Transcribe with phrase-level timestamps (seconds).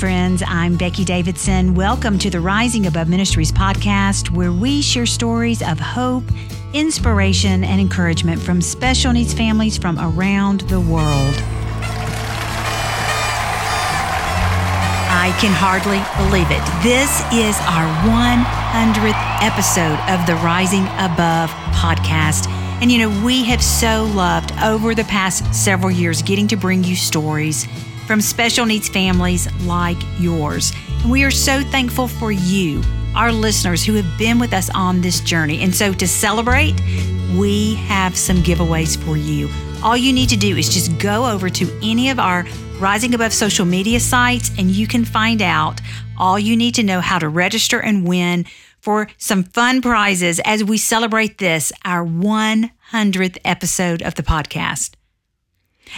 [0.00, 1.74] Friends, I'm Becky Davidson.
[1.74, 6.24] Welcome to the Rising Above Ministries podcast, where we share stories of hope,
[6.72, 11.34] inspiration, and encouragement from special needs families from around the world.
[15.12, 16.64] I can hardly believe it.
[16.82, 22.48] This is our 100th episode of the Rising Above podcast.
[22.80, 26.84] And you know, we have so loved over the past several years getting to bring
[26.84, 27.66] you stories
[28.10, 30.72] from special needs families like yours.
[31.02, 32.82] And we are so thankful for you,
[33.14, 35.60] our listeners who have been with us on this journey.
[35.62, 36.74] And so to celebrate,
[37.36, 39.48] we have some giveaways for you.
[39.84, 42.44] All you need to do is just go over to any of our
[42.80, 45.80] Rising Above social media sites and you can find out
[46.18, 48.44] all you need to know how to register and win
[48.80, 54.96] for some fun prizes as we celebrate this, our 100th episode of the podcast.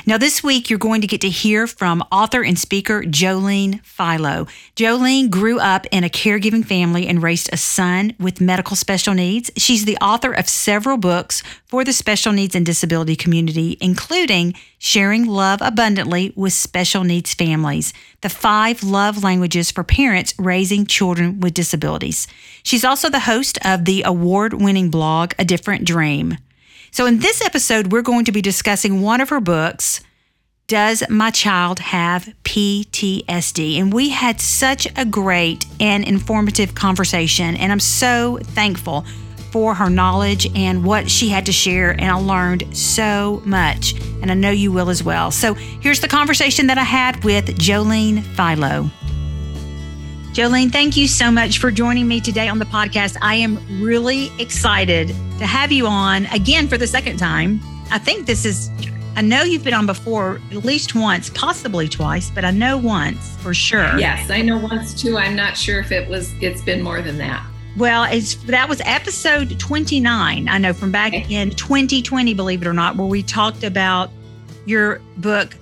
[0.07, 4.47] Now, this week, you're going to get to hear from author and speaker Jolene Philo.
[4.75, 9.51] Jolene grew up in a caregiving family and raised a son with medical special needs.
[9.57, 15.27] She's the author of several books for the special needs and disability community, including Sharing
[15.27, 21.55] Love Abundantly with Special Needs Families, the five love languages for parents raising children with
[21.55, 22.27] disabilities.
[22.63, 26.39] She's also the host of the award winning blog, A Different Dream.
[26.95, 30.03] So, in this episode, we're going to be discussing one of her books,
[30.67, 33.79] Does My Child Have PTSD?
[33.79, 39.07] And we had such a great and informative conversation, and I'm so thankful
[39.53, 41.93] for her knowledge and what she had to share.
[41.93, 45.31] And I learned so much, and I know you will as well.
[45.31, 48.91] So, here's the conversation that I had with Jolene Philo.
[50.33, 53.19] Jolene, thank you so much for joining me today on the podcast.
[53.21, 57.61] I am really excited to have you on again for the second time.
[57.91, 58.71] I think this is,
[59.15, 63.37] I know you've been on before at least once, possibly twice, but I know once
[63.43, 63.99] for sure.
[63.99, 65.19] Yes, I know once too.
[65.19, 67.47] I'm not sure if it was, it's been more than that.
[67.77, 70.49] Well, it's that was episode 29.
[70.49, 71.27] I know from back okay.
[71.35, 74.11] in 2020, believe it or not, where we talked about
[74.65, 75.55] your book,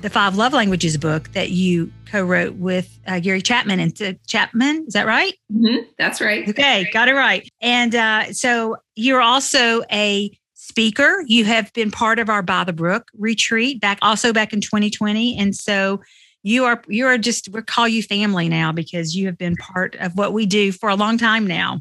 [0.00, 4.84] the Five Love Languages book that you co-wrote with uh, Gary Chapman and uh, Chapman.
[4.86, 5.34] Is that right?
[5.50, 5.88] Mm-hmm.
[5.98, 6.46] That's right.
[6.46, 7.48] Okay, got it right.
[7.62, 11.24] And uh, so you're also a speaker.
[11.26, 15.38] You have been part of our By the Brook retreat back also back in 2020,
[15.38, 16.02] and so
[16.42, 19.96] you are you are just we call you family now because you have been part
[19.96, 21.80] of what we do for a long time now.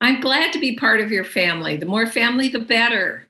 [0.00, 1.76] I'm glad to be part of your family.
[1.76, 3.26] The more family, the better.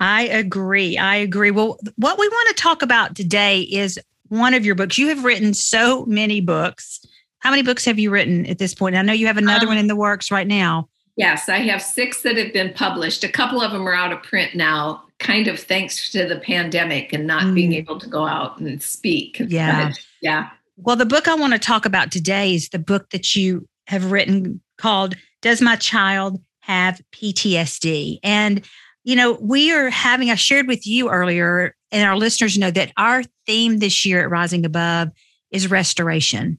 [0.00, 0.98] I agree.
[0.98, 1.50] I agree.
[1.50, 3.98] Well, what we want to talk about today is
[4.28, 4.98] one of your books.
[4.98, 7.00] You have written so many books.
[7.40, 8.96] How many books have you written at this point?
[8.96, 10.88] I know you have another um, one in the works right now.
[11.16, 13.22] Yes, I have six that have been published.
[13.22, 17.12] A couple of them are out of print now, kind of thanks to the pandemic
[17.12, 17.54] and not mm.
[17.54, 19.40] being able to go out and speak.
[19.46, 19.88] Yeah.
[19.88, 20.48] But, yeah.
[20.76, 24.10] Well, the book I want to talk about today is the book that you have
[24.10, 28.18] written called Does My Child Have PTSD?
[28.24, 28.66] And
[29.04, 32.92] you know, we are having, I shared with you earlier, and our listeners know that
[32.96, 35.10] our theme this year at Rising Above
[35.52, 36.58] is restoration.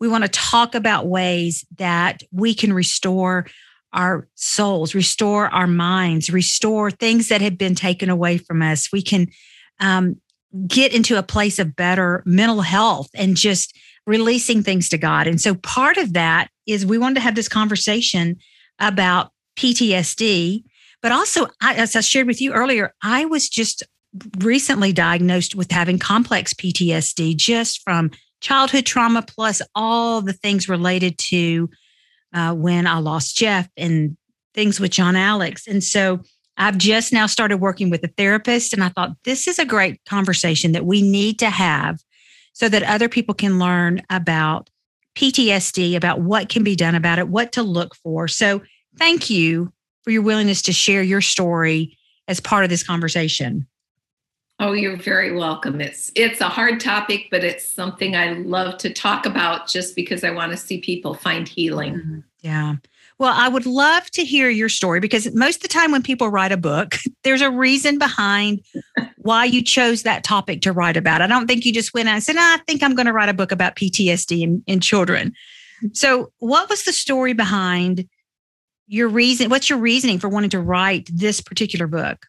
[0.00, 3.46] We want to talk about ways that we can restore
[3.92, 8.90] our souls, restore our minds, restore things that have been taken away from us.
[8.90, 9.26] We can
[9.78, 10.16] um,
[10.66, 15.26] get into a place of better mental health and just releasing things to God.
[15.26, 18.38] And so part of that is we wanted to have this conversation
[18.78, 20.64] about PTSD
[21.02, 23.82] but also, I, as I shared with you earlier, I was just
[24.38, 31.16] recently diagnosed with having complex PTSD just from childhood trauma plus all the things related
[31.16, 31.70] to
[32.34, 34.16] uh, when I lost Jeff and
[34.54, 35.66] things with John Alex.
[35.66, 36.20] And so
[36.56, 40.00] I've just now started working with a therapist, and I thought this is a great
[40.04, 42.00] conversation that we need to have
[42.52, 44.68] so that other people can learn about
[45.14, 48.28] PTSD, about what can be done about it, what to look for.
[48.28, 48.60] So
[48.98, 49.72] thank you
[50.04, 51.96] for your willingness to share your story
[52.28, 53.66] as part of this conversation.
[54.62, 55.80] Oh, you're very welcome.
[55.80, 60.22] It's it's a hard topic, but it's something I love to talk about just because
[60.22, 61.94] I want to see people find healing.
[61.94, 62.18] Mm-hmm.
[62.42, 62.76] Yeah.
[63.18, 66.28] Well, I would love to hear your story because most of the time when people
[66.28, 66.94] write a book,
[67.24, 68.60] there's a reason behind
[69.16, 71.22] why you chose that topic to write about.
[71.22, 73.34] I don't think you just went and said, I think I'm going to write a
[73.34, 75.32] book about PTSD in, in children.
[75.92, 78.08] So, what was the story behind
[78.86, 82.26] your reason what's your reasoning for wanting to write this particular book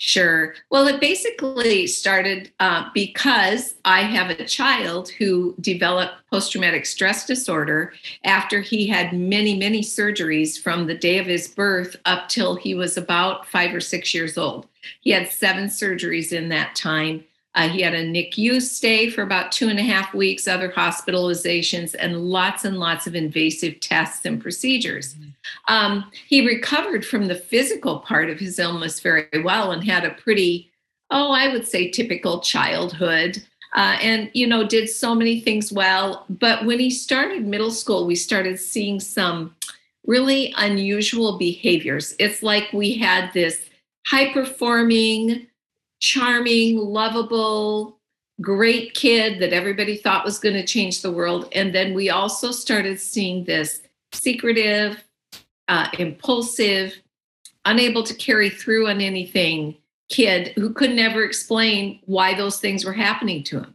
[0.00, 0.54] Sure.
[0.70, 7.26] Well, it basically started uh, because I have a child who developed post traumatic stress
[7.26, 7.92] disorder
[8.22, 12.76] after he had many, many surgeries from the day of his birth up till he
[12.76, 14.68] was about five or six years old.
[15.00, 17.24] He had seven surgeries in that time.
[17.58, 21.96] Uh, he had a NICU stay for about two and a half weeks, other hospitalizations,
[21.98, 25.14] and lots and lots of invasive tests and procedures.
[25.14, 25.74] Mm-hmm.
[25.74, 30.10] Um, he recovered from the physical part of his illness very well and had a
[30.10, 30.70] pretty,
[31.10, 33.42] oh, I would say typical childhood.
[33.74, 38.06] Uh, and you know did so many things well but when he started middle school
[38.06, 39.54] we started seeing some
[40.06, 43.68] really unusual behaviors it's like we had this
[44.06, 45.46] high performing
[46.00, 47.98] charming, lovable,
[48.40, 51.48] great kid that everybody thought was going to change the world.
[51.52, 55.02] And then we also started seeing this secretive,
[55.66, 56.94] uh, impulsive,
[57.64, 59.76] unable to carry through on anything
[60.08, 63.74] kid who could never explain why those things were happening to him.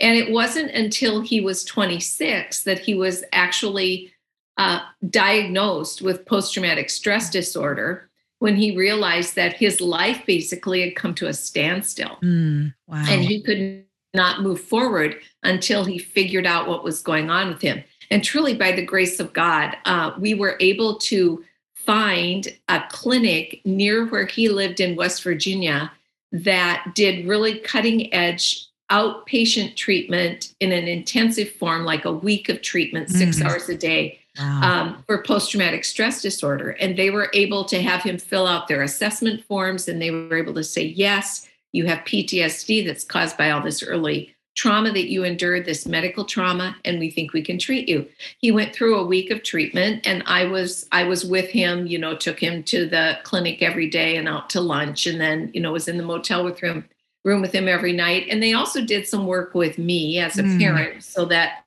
[0.00, 4.12] And it wasn't until he was 26 that he was actually
[4.58, 4.80] uh,
[5.10, 8.05] diagnosed with post traumatic stress disorder
[8.38, 12.18] when he realized that his life basically had come to a standstill.
[12.22, 13.04] Mm, wow.
[13.08, 13.84] And he could
[14.14, 17.82] not move forward until he figured out what was going on with him.
[18.10, 21.44] And truly, by the grace of God, uh, we were able to
[21.74, 25.92] find a clinic near where he lived in West Virginia
[26.32, 32.62] that did really cutting edge outpatient treatment in an intensive form, like a week of
[32.62, 34.60] treatment, 6 mm hours a day wow.
[34.62, 36.70] um, for post traumatic stress disorder.
[36.70, 40.36] And they were able to have him fill out their assessment forms and they were
[40.36, 45.10] able to say, yes, you have PTSD that's caused by all this early trauma that
[45.10, 48.08] you endured, this medical trauma, and we think we can treat you.
[48.38, 51.98] He went through a week of treatment and I was I was with him, you
[51.98, 55.60] know, took him to the clinic every day and out to lunch and then, you
[55.60, 56.88] know, was in the motel with him
[57.26, 58.28] room with him every night.
[58.30, 60.58] And they also did some work with me as a mm.
[60.58, 61.64] parent so that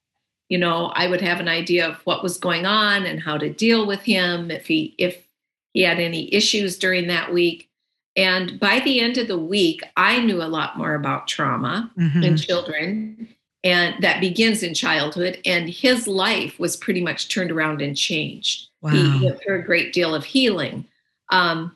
[0.50, 3.54] you know i would have an idea of what was going on and how to
[3.54, 5.26] deal with him if he if
[5.74, 7.70] he had any issues during that week
[8.16, 12.24] and by the end of the week i knew a lot more about trauma mm-hmm.
[12.24, 13.28] in children
[13.64, 18.70] and that begins in childhood and his life was pretty much turned around and changed
[18.82, 18.92] wow.
[18.92, 20.86] he went through a great deal of healing
[21.32, 21.76] um,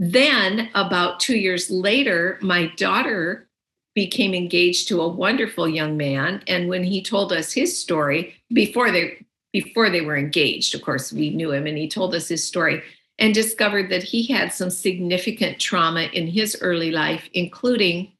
[0.00, 3.48] then about two years later my daughter
[3.94, 6.42] became engaged to a wonderful young man.
[6.46, 9.24] And when he told us his story before they
[9.54, 12.82] before they were engaged of course we knew him and he told us his story
[13.18, 18.10] and discovered that he had some significant trauma in his early life including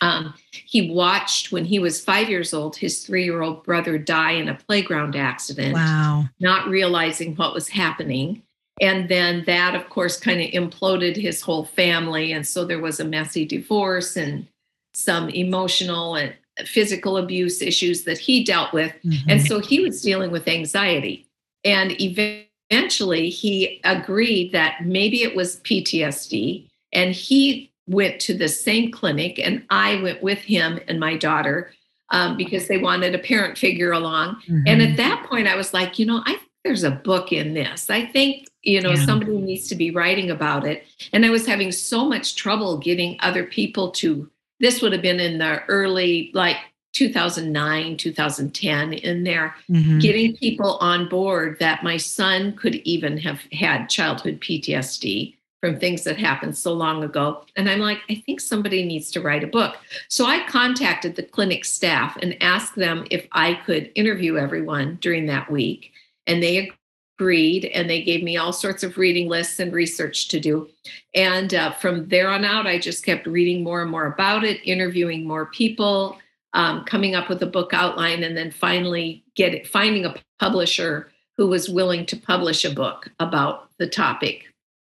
[0.00, 4.54] um, he watched when he was five years old his three-year-old brother die in a
[4.54, 6.24] playground accident wow.
[6.40, 8.42] not realizing what was happening.
[8.80, 12.32] And then that of course kind of imploded his whole family.
[12.32, 14.48] And so there was a messy divorce and
[14.94, 18.92] some emotional and physical abuse issues that he dealt with.
[19.04, 19.30] Mm-hmm.
[19.30, 21.26] And so he was dealing with anxiety.
[21.64, 26.68] And eventually he agreed that maybe it was PTSD.
[26.92, 31.72] And he went to the same clinic, and I went with him and my daughter
[32.10, 34.36] um, because they wanted a parent figure along.
[34.48, 34.62] Mm-hmm.
[34.66, 37.52] And at that point, I was like, you know, I think there's a book in
[37.52, 37.90] this.
[37.90, 39.04] I think you know yeah.
[39.04, 43.16] somebody needs to be writing about it and i was having so much trouble getting
[43.20, 44.28] other people to
[44.64, 46.56] this would have been in the early like
[46.94, 49.98] 2009 2010 in there mm-hmm.
[49.98, 56.04] getting people on board that my son could even have had childhood ptsd from things
[56.04, 59.48] that happened so long ago and i'm like i think somebody needs to write a
[59.48, 59.76] book
[60.08, 65.26] so i contacted the clinic staff and asked them if i could interview everyone during
[65.26, 65.92] that week
[66.26, 66.70] and they
[67.18, 70.68] agreed and they gave me all sorts of reading lists and research to do
[71.14, 74.60] and uh, from there on out i just kept reading more and more about it
[74.64, 76.18] interviewing more people
[76.54, 81.10] um, coming up with a book outline and then finally get it, finding a publisher
[81.36, 84.44] who was willing to publish a book about the topic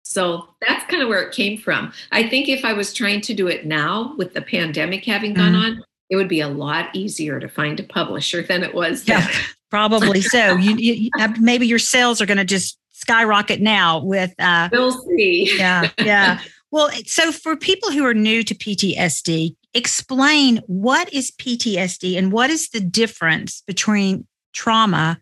[0.04, 3.34] so that's kind of where it came from i think if i was trying to
[3.36, 5.78] do it now with the pandemic having gone mm-hmm.
[5.78, 9.30] on it would be a lot easier to find a publisher than it was yeah.
[9.70, 10.56] Probably so.
[10.58, 11.10] You, you,
[11.40, 14.34] maybe your sales are going to just skyrocket now with.
[14.40, 15.58] Uh, we'll see.
[15.58, 16.40] Yeah, yeah.
[16.70, 22.50] Well, so for people who are new to PTSD, explain what is PTSD and what
[22.50, 25.18] is the difference between trauma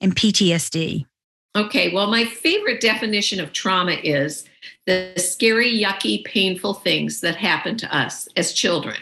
[0.00, 1.06] and PTSD.
[1.56, 4.44] Okay, well, my favorite definition of trauma is
[4.86, 8.96] the scary, yucky, painful things that happen to us as children.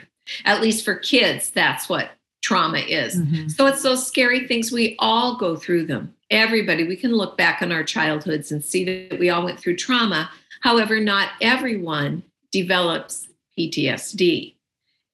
[0.44, 2.10] At least for kids, that's what
[2.42, 3.16] trauma is.
[3.16, 3.48] Mm-hmm.
[3.48, 4.72] So it's those scary things.
[4.72, 6.14] We all go through them.
[6.30, 9.76] Everybody, we can look back on our childhoods and see that we all went through
[9.76, 10.30] trauma.
[10.60, 13.28] However, not everyone develops
[13.58, 14.54] PTSD.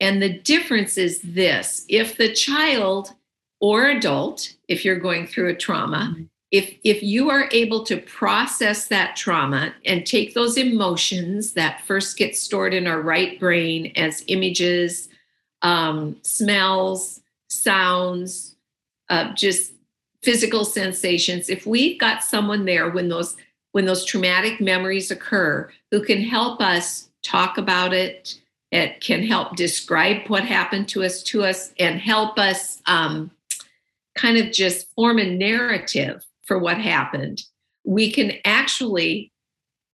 [0.00, 3.14] And the difference is this if the child
[3.60, 6.24] or adult, if you're going through a trauma, mm-hmm.
[6.50, 12.18] if, if you are able to process that trauma and take those emotions that first
[12.18, 15.08] get stored in our right brain as images,
[15.64, 18.54] um, smells, sounds,
[19.08, 19.72] uh, just
[20.22, 21.48] physical sensations.
[21.48, 23.36] If we've got someone there when those
[23.72, 28.38] when those traumatic memories occur who can help us talk about it,
[28.70, 33.32] it can help describe what happened to us to us and help us um,
[34.16, 37.42] kind of just form a narrative for what happened
[37.84, 39.30] we can actually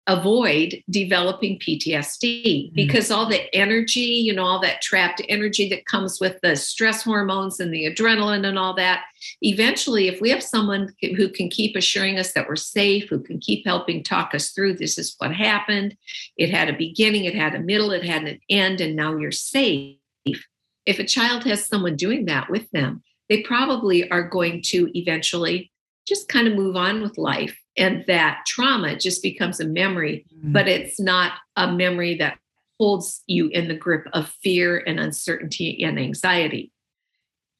[0.06, 2.74] avoid developing PTSD mm-hmm.
[2.74, 7.02] because all the energy, you know, all that trapped energy that comes with the stress
[7.02, 9.04] hormones and the adrenaline and all that.
[9.42, 13.40] Eventually, if we have someone who can keep assuring us that we're safe, who can
[13.40, 15.96] keep helping talk us through this is what happened,
[16.36, 19.32] it had a beginning, it had a middle, it had an end, and now you're
[19.32, 19.96] safe.
[20.24, 25.72] If a child has someone doing that with them, they probably are going to eventually
[26.06, 30.52] just kind of move on with life and that trauma just becomes a memory mm-hmm.
[30.52, 32.38] but it's not a memory that
[32.78, 36.70] holds you in the grip of fear and uncertainty and anxiety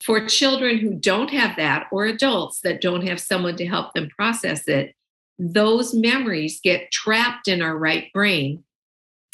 [0.03, 4.09] for children who don't have that or adults that don't have someone to help them
[4.11, 4.95] process it
[5.38, 8.62] those memories get trapped in our right brain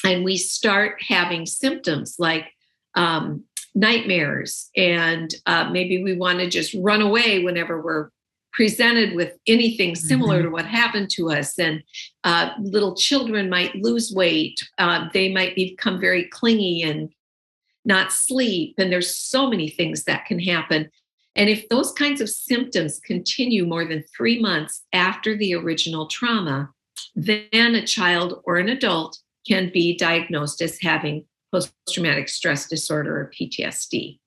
[0.05, 2.47] and we start having symptoms like
[2.95, 8.11] um, nightmares and uh, maybe we want to just run away whenever we're
[8.53, 10.47] presented with anything similar mm-hmm.
[10.47, 11.59] to what happened to us.
[11.59, 11.83] And
[12.25, 14.61] uh, little children might lose weight.
[14.79, 17.11] Uh, they might become very clingy and
[17.85, 18.75] not sleep.
[18.79, 20.91] And there's so many things that can happen.
[21.35, 26.71] And if those kinds of symptoms continue more than three months after the original trauma,
[27.15, 33.17] then a child or an adult can be diagnosed as having post traumatic stress disorder
[33.17, 34.19] or PTSD.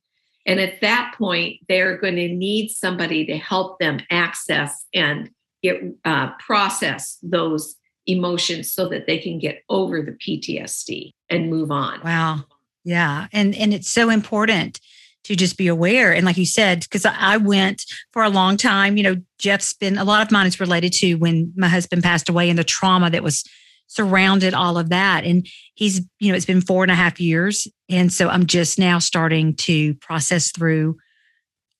[0.45, 5.29] And at that point, they're going to need somebody to help them access and
[5.63, 7.75] get uh, process those
[8.05, 12.01] emotions so that they can get over the PTSD and move on.
[12.03, 12.43] Wow.
[12.83, 13.27] Yeah.
[13.33, 14.79] And and it's so important
[15.23, 16.13] to just be aware.
[16.13, 19.97] And like you said, because I went for a long time, you know, Jeff's been
[19.97, 23.09] a lot of mine is related to when my husband passed away and the trauma
[23.09, 23.43] that was
[23.87, 25.23] surrounded all of that.
[25.23, 27.67] And he's, you know, it's been four and a half years.
[27.89, 30.97] And so I'm just now starting to process through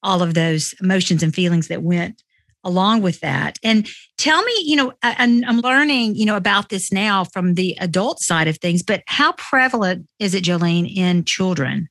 [0.04, 2.22] all of those emotions and feelings that went
[2.64, 3.58] along with that.
[3.64, 7.78] And tell me, you know, I, I'm learning, you know, about this now from the
[7.80, 11.90] adult side of things, but how prevalent is it, Jolene, in children?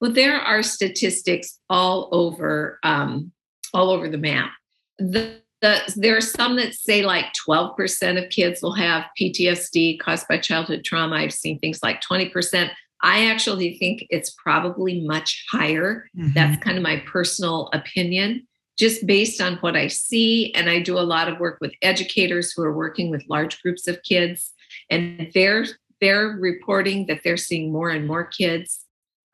[0.00, 3.30] Well, there are statistics all over, um,
[3.74, 4.52] all over the map.
[4.98, 10.26] The the, there are some that say like 12% of kids will have PTSD caused
[10.28, 11.16] by childhood trauma.
[11.16, 12.70] I've seen things like 20%.
[13.02, 16.08] I actually think it's probably much higher.
[16.16, 16.32] Mm-hmm.
[16.34, 20.52] That's kind of my personal opinion, just based on what I see.
[20.54, 23.86] And I do a lot of work with educators who are working with large groups
[23.88, 24.52] of kids,
[24.90, 25.66] and they're
[26.00, 28.84] they're reporting that they're seeing more and more kids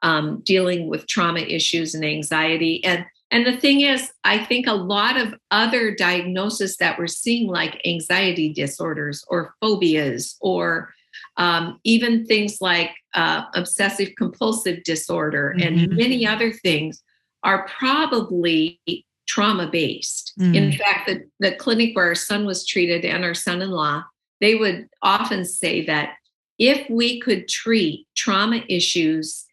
[0.03, 2.85] um, dealing with trauma issues and anxiety.
[2.85, 7.47] And and the thing is, I think a lot of other diagnoses that we're seeing,
[7.49, 10.93] like anxiety disorders or phobias, or
[11.37, 15.79] um, even things like uh, obsessive compulsive disorder mm-hmm.
[15.79, 17.03] and many other things,
[17.43, 18.81] are probably
[19.29, 20.33] trauma based.
[20.41, 20.57] Mm.
[20.57, 24.03] In fact, the, the clinic where our son was treated and our son in law,
[24.41, 26.15] they would often say that
[26.59, 29.45] if we could treat trauma issues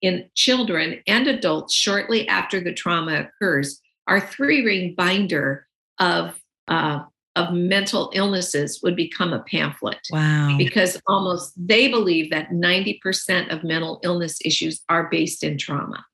[0.00, 5.66] in children and adults shortly after the trauma occurs, our three ring binder
[5.98, 6.38] of
[6.68, 7.00] uh,
[7.38, 10.00] of mental illnesses would become a pamphlet.
[10.10, 10.56] Wow.
[10.58, 16.04] Because almost they believe that 90% of mental illness issues are based in trauma.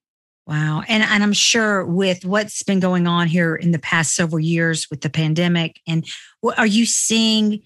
[0.46, 0.82] Wow.
[0.86, 4.90] And, and I'm sure with what's been going on here in the past several years
[4.90, 6.06] with the pandemic, and
[6.42, 7.62] what, are you seeing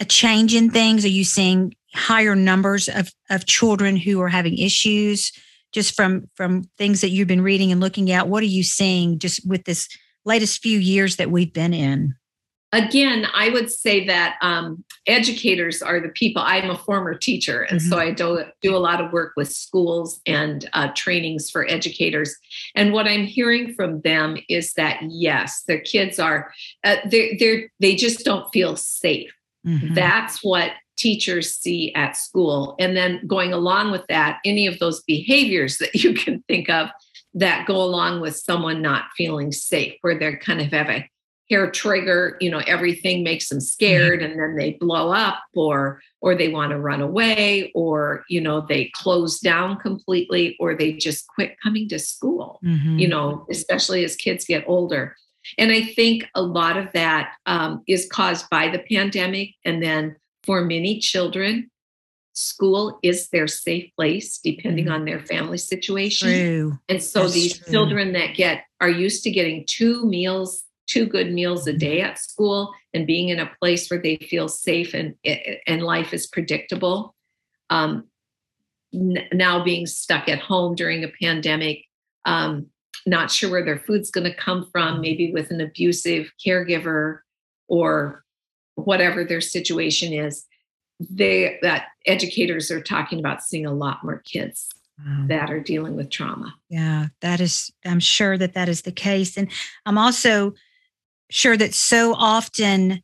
[0.00, 1.04] a change in things?
[1.04, 5.32] Are you seeing higher numbers of, of children who are having issues.
[5.72, 9.20] Just from from things that you've been reading and looking at what are you seeing
[9.20, 9.88] just with this
[10.24, 12.14] latest few years that we've been in?
[12.72, 16.42] Again i would say that um, educators are the people.
[16.44, 17.88] I'm a former teacher and mm-hmm.
[17.88, 22.34] so i do, do a lot of work with schools and uh, trainings for educators.
[22.74, 27.68] And what i'm hearing from them is that yes their kids are uh, they they
[27.78, 29.32] they just don't feel safe.
[29.66, 29.92] Mm-hmm.
[29.92, 32.76] that's what teachers see at school.
[32.78, 36.88] And then going along with that, any of those behaviors that you can think of
[37.34, 41.08] that go along with someone not feeling safe, where they're kind of have a
[41.48, 46.34] hair trigger, you know, everything makes them scared and then they blow up or or
[46.34, 51.26] they want to run away or you know they close down completely or they just
[51.26, 52.98] quit coming to school mm-hmm.
[52.98, 55.16] you know especially as kids get older
[55.58, 60.14] and i think a lot of that um, is caused by the pandemic and then
[60.50, 61.70] for many children,
[62.32, 64.94] school is their safe place depending mm-hmm.
[64.94, 66.26] on their family situation.
[66.26, 66.78] True.
[66.88, 67.72] And so That's these true.
[67.72, 72.18] children that get are used to getting two meals, two good meals a day at
[72.18, 75.14] school and being in a place where they feel safe and
[75.68, 77.14] and life is predictable.
[77.68, 78.08] Um,
[78.92, 81.84] n- now being stuck at home during a pandemic,
[82.24, 82.66] um,
[83.06, 87.20] not sure where their food's going to come from, maybe with an abusive caregiver
[87.68, 88.24] or
[88.74, 90.46] whatever their situation is
[90.98, 95.24] they that educators are talking about seeing a lot more kids wow.
[95.28, 99.36] that are dealing with trauma yeah that is i'm sure that that is the case
[99.36, 99.50] and
[99.86, 100.52] i'm also
[101.30, 103.02] sure that so often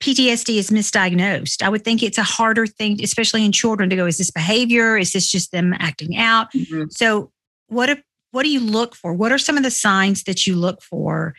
[0.00, 1.62] PTSD is misdiagnosed.
[1.62, 4.96] I would think it's a harder thing, especially in children, to go, is this behavior?
[4.98, 6.52] Is this just them acting out?
[6.52, 6.84] Mm-hmm.
[6.90, 7.32] So
[7.68, 9.14] what if, what do you look for?
[9.14, 11.34] What are some of the signs that you look for?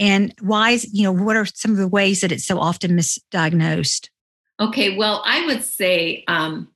[0.00, 2.92] And why is, you know, what are some of the ways that it's so often
[2.92, 4.08] misdiagnosed?
[4.58, 6.68] Okay, well, I would say um,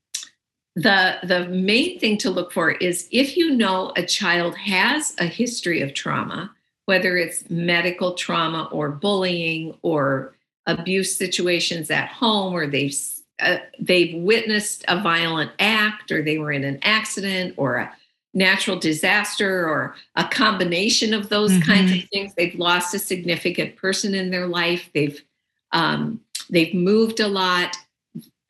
[0.76, 5.24] the the main thing to look for is if you know a child has a
[5.24, 6.50] history of trauma,
[6.84, 12.94] whether it's medical trauma or bullying or abuse situations at home, or they've
[13.40, 17.92] uh, they've witnessed a violent act, or they were in an accident, or a
[18.34, 21.70] natural disaster, or a combination of those mm-hmm.
[21.70, 22.34] kinds of things.
[22.34, 24.90] They've lost a significant person in their life.
[24.92, 25.22] They've
[25.72, 27.76] um, They've moved a lot,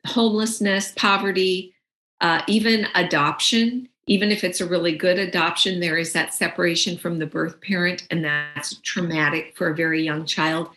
[0.05, 1.73] homelessness, poverty,
[2.21, 3.89] uh, even adoption.
[4.07, 8.05] Even if it's a really good adoption, there is that separation from the birth parent,
[8.11, 10.69] and that's traumatic for a very young child.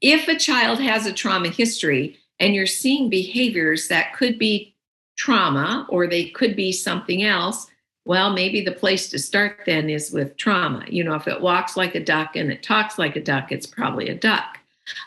[0.00, 4.74] If a child has a trauma history and you're seeing behaviors that could be
[5.16, 7.68] trauma or they could be something else,
[8.04, 10.84] well, maybe the place to start then is with trauma.
[10.88, 13.66] You know, if it walks like a duck and it talks like a duck, it's
[13.66, 14.58] probably a duck.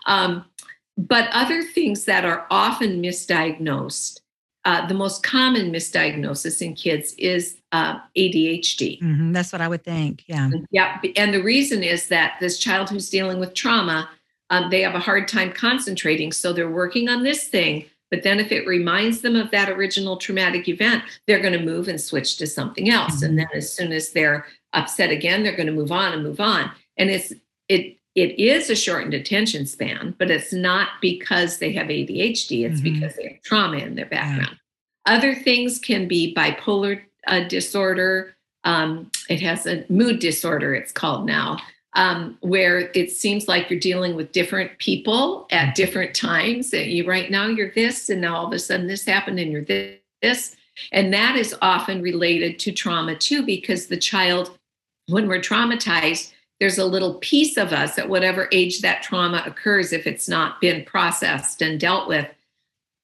[0.05, 0.45] Um,
[0.97, 4.21] but other things that are often misdiagnosed,
[4.63, 9.01] uh, the most common misdiagnosis in kids is uh, ADHD.
[9.01, 10.23] Mm-hmm, that's what I would think.
[10.27, 10.49] Yeah.
[10.71, 10.99] Yeah.
[11.17, 14.09] And the reason is that this child who's dealing with trauma,
[14.49, 16.31] um, they have a hard time concentrating.
[16.31, 17.85] So they're working on this thing.
[18.11, 21.87] But then if it reminds them of that original traumatic event, they're going to move
[21.87, 23.21] and switch to something else.
[23.21, 26.39] And then as soon as they're upset again, they're going to move on and move
[26.39, 26.71] on.
[26.97, 27.33] And it's,
[27.67, 32.79] it it is a shortened attention span, but it's not because they have ADHD, it's
[32.79, 32.93] mm-hmm.
[32.93, 34.57] because they have trauma in their background.
[35.05, 35.15] Yeah.
[35.17, 38.35] Other things can be bipolar uh, disorder.
[38.63, 41.57] Um, it has a mood disorder, it's called now,
[41.95, 45.73] um, where it seems like you're dealing with different people at mm-hmm.
[45.75, 46.73] different times.
[46.73, 49.51] And you right now you're this, and now all of a sudden this happened, and
[49.51, 49.65] you're
[50.21, 50.55] this.
[50.91, 54.57] And that is often related to trauma too, because the child,
[55.07, 59.91] when we're traumatized, there's a little piece of us at whatever age that trauma occurs,
[59.91, 62.27] if it's not been processed and dealt with,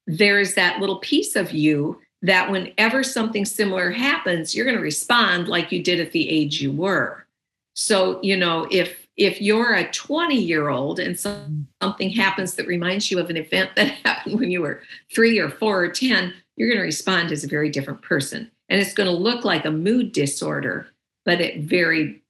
[0.06, 5.48] there's that little piece of you that whenever something similar happens, you're going to respond
[5.48, 7.26] like you did at the age you were.
[7.74, 13.10] So, you know, if if you're a 20 year old and something happens that reminds
[13.10, 14.82] you of an event that happened when you were
[15.14, 18.50] three or four or 10, you're going to respond as a very different person.
[18.68, 20.88] And it's going to look like a mood disorder,
[21.24, 22.22] but it very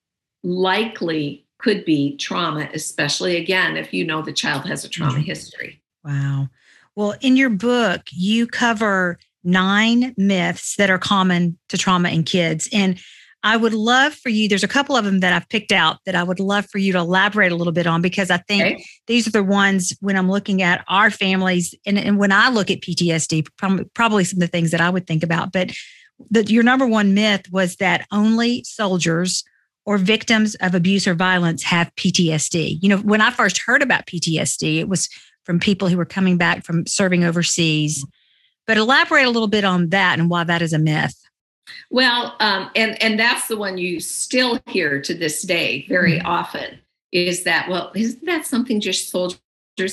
[0.42, 5.22] likely could be trauma, especially again, if you know the child has a trauma mm-hmm.
[5.22, 5.81] history.
[6.05, 6.48] Wow.
[6.96, 12.68] Well, in your book, you cover nine myths that are common to trauma in kids.
[12.72, 12.98] And
[13.44, 16.14] I would love for you, there's a couple of them that I've picked out that
[16.14, 18.85] I would love for you to elaborate a little bit on because I think okay.
[19.07, 22.70] these are the ones when I'm looking at our families and, and when I look
[22.70, 25.52] at PTSD, probably, probably some of the things that I would think about.
[25.52, 25.72] But
[26.31, 29.42] the, your number one myth was that only soldiers
[29.85, 32.78] or victims of abuse or violence have PTSD.
[32.81, 35.09] You know, when I first heard about PTSD, it was
[35.44, 38.07] from people who were coming back from serving overseas.
[38.66, 41.16] But elaborate a little bit on that and why that is a myth.
[41.90, 46.27] Well, um, and and that's the one you still hear to this day very mm-hmm.
[46.27, 46.79] often
[47.12, 49.38] is that well, isn't that something just soldiers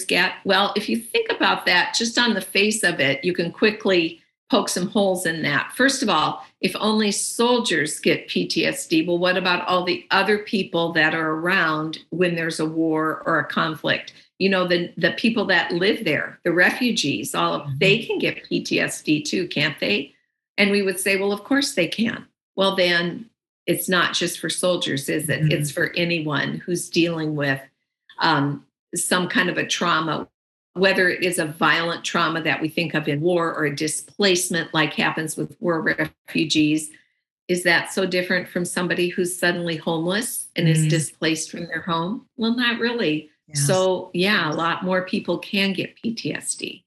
[0.07, 0.33] get?
[0.45, 4.21] Well, if you think about that, just on the face of it, you can quickly
[4.49, 5.71] poke some holes in that.
[5.75, 10.91] First of all, if only soldiers get PTSD, well, what about all the other people
[10.93, 14.13] that are around when there's a war or a conflict?
[14.39, 18.07] You know, the, the people that live there, the refugees, all of they mm-hmm.
[18.07, 20.15] can get PTSD too, can't they?
[20.59, 22.27] And we would say, well, of course they can.
[22.55, 23.29] Well, then
[23.65, 25.41] it's not just for soldiers, is it?
[25.41, 25.51] Mm-hmm.
[25.51, 27.61] It's for anyone who's dealing with
[28.19, 30.27] um, some kind of a trauma,
[30.73, 34.73] whether it is a violent trauma that we think of in war or a displacement
[34.73, 36.91] like happens with war refugees
[37.47, 40.71] is that so different from somebody who's suddenly homeless and mm.
[40.71, 43.65] is displaced from their home well not really yes.
[43.65, 46.83] so yeah a lot more people can get ptsd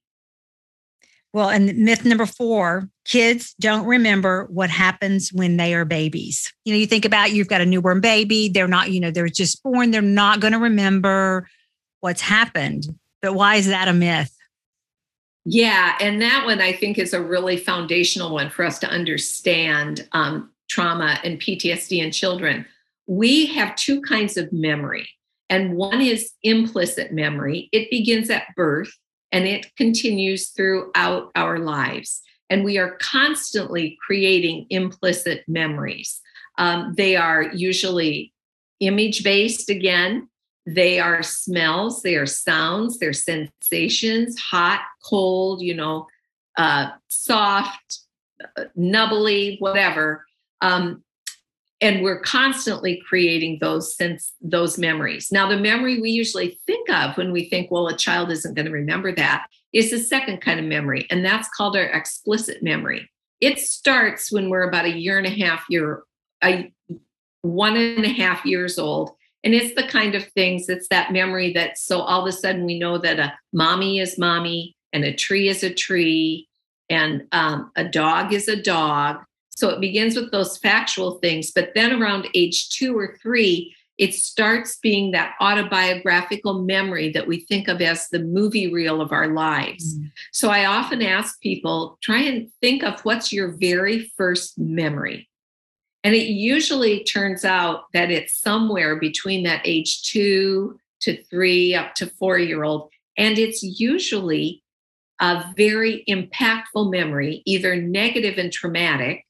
[1.33, 6.53] well and myth number four kids don't remember what happens when they are babies.
[6.65, 9.29] You know, you think about you've got a newborn baby, they're not, you know, they're
[9.29, 11.49] just born, they're not going to remember
[12.01, 12.85] what's happened.
[13.21, 14.35] But why is that a myth?
[15.45, 20.09] Yeah, and that one I think is a really foundational one for us to understand
[20.13, 22.65] um, trauma and PTSD in children.
[23.09, 25.09] We have two kinds of memory,
[25.51, 27.69] and one is implicit memory.
[27.73, 28.93] It begins at birth
[29.33, 36.21] and it continues throughout our lives and we are constantly creating implicit memories.
[36.59, 38.33] Um, they are usually
[38.81, 40.29] image based again.
[40.67, 46.07] They are smells, they are sounds, they're sensations, hot, cold, you know,
[46.57, 48.01] uh, soft,
[48.57, 50.25] uh, nubbly, whatever.
[50.61, 51.03] Um,
[51.81, 55.33] and we're constantly creating those sense those memories.
[55.33, 58.67] Now, the memory we usually think of when we think, well, a child isn't going
[58.67, 63.09] to remember that, is the second kind of memory, and that's called our explicit memory.
[63.41, 66.03] It starts when we're about a year and a half year,
[66.45, 66.73] a
[67.43, 69.11] one and a half years old.
[69.45, 72.65] And it's the kind of things, it's that memory that so all of a sudden
[72.65, 76.49] we know that a mommy is mommy and a tree is a tree
[76.89, 79.25] and um, a dog is a dog.
[79.51, 81.51] So it begins with those factual things.
[81.51, 87.41] But then around age two or three, it starts being that autobiographical memory that we
[87.41, 89.99] think of as the movie reel of our lives.
[89.99, 90.11] Mm.
[90.33, 95.29] So I often ask people try and think of what's your very first memory.
[96.05, 101.95] And it usually turns out that it's somewhere between that age two to three up
[101.97, 102.91] to four year old.
[103.17, 104.63] And it's usually
[105.21, 109.25] a very impactful memory, either negative and traumatic,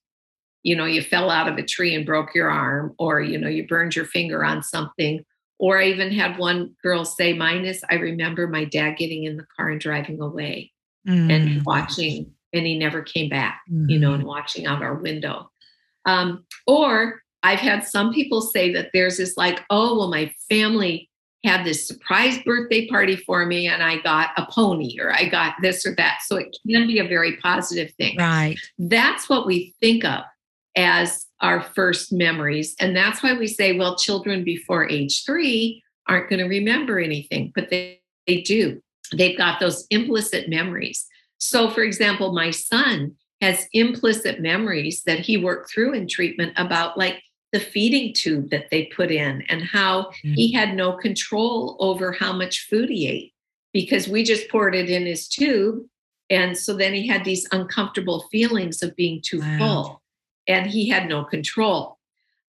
[0.62, 3.48] you know you fell out of a tree and broke your arm or you know
[3.48, 5.25] you burned your finger on something
[5.59, 9.37] or i even had one girl say mine is i remember my dad getting in
[9.37, 10.70] the car and driving away
[11.09, 11.31] mm.
[11.31, 13.88] and watching and he never came back mm.
[13.88, 14.29] you know and mm-hmm.
[14.29, 15.51] watching out our window
[16.07, 21.09] um, or i've had some people say that there's this like oh well my family
[21.44, 25.57] had this surprise birthday party for me and I got a pony or I got
[25.61, 26.20] this or that.
[26.25, 28.16] So it can be a very positive thing.
[28.16, 28.57] Right.
[28.79, 30.22] That's what we think of
[30.77, 32.75] as our first memories.
[32.81, 37.53] And that's why we say, well, children before age three aren't going to remember anything,
[37.55, 38.81] but they, they do.
[39.13, 41.07] They've got those implicit memories.
[41.39, 46.97] So, for example, my son has implicit memories that he worked through in treatment about
[46.97, 47.21] like
[47.53, 50.35] the feeding tube that they put in and how mm-hmm.
[50.35, 53.33] he had no control over how much food he ate
[53.73, 55.85] because we just poured it in his tube.
[56.31, 59.59] And so then he had these uncomfortable feelings of being too wow.
[59.59, 60.02] full
[60.46, 61.98] and he had no control.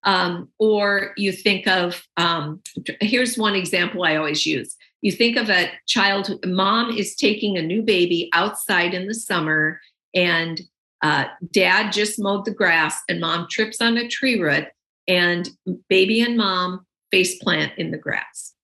[0.04, 2.60] Um, or you think of um,
[3.00, 4.76] here's one example I always use.
[5.00, 9.80] You think of a child, mom is taking a new baby outside in the summer,
[10.14, 10.60] and
[11.02, 14.66] uh, dad just mowed the grass, and mom trips on a tree root,
[15.08, 15.50] and
[15.88, 18.54] baby and mom face plant in the grass.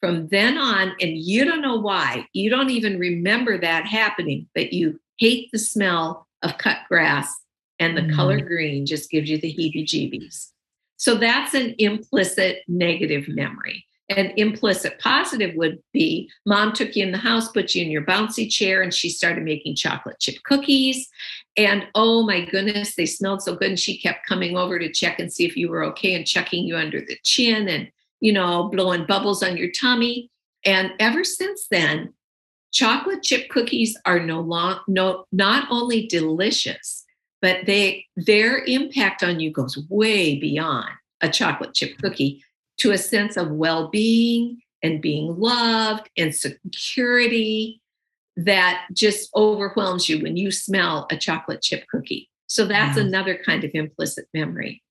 [0.00, 4.72] From then on, and you don't know why, you don't even remember that happening, but
[4.72, 7.34] you hate the smell of cut grass
[7.78, 8.14] and the mm.
[8.14, 10.50] color green just gives you the heebie jeebies.
[10.96, 13.86] So that's an implicit negative memory.
[14.08, 18.04] An implicit positive would be mom took you in the house, put you in your
[18.04, 21.08] bouncy chair, and she started making chocolate chip cookies.
[21.56, 23.70] And oh my goodness, they smelled so good.
[23.70, 26.64] And she kept coming over to check and see if you were okay and checking
[26.64, 30.30] you under the chin and, you know, blowing bubbles on your tummy.
[30.64, 32.14] And ever since then,
[32.72, 37.05] chocolate chip cookies are no long, no, not only delicious,
[37.46, 40.88] but they their impact on you goes way beyond
[41.20, 42.42] a chocolate chip cookie
[42.76, 47.80] to a sense of well-being and being loved and security
[48.36, 52.28] that just overwhelms you when you smell a chocolate chip cookie.
[52.48, 54.82] So that's another kind of implicit memory.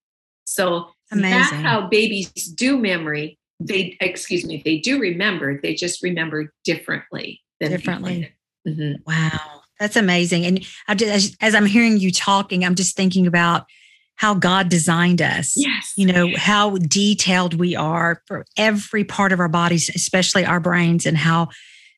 [0.46, 1.32] So Amazing.
[1.32, 3.38] that's how babies do memory.
[3.60, 5.60] They excuse me, they do remember.
[5.62, 8.32] They just remember differently than differently.
[8.65, 9.04] Mm-hmm.
[9.06, 9.55] Wow.
[9.80, 10.46] That's amazing.
[10.46, 13.66] And I just, as I'm hearing you talking, I'm just thinking about
[14.16, 15.54] how God designed us.
[15.58, 15.94] Yes.
[15.98, 21.06] You know, how detailed we are for every part of our bodies, especially our brains,
[21.06, 21.50] and how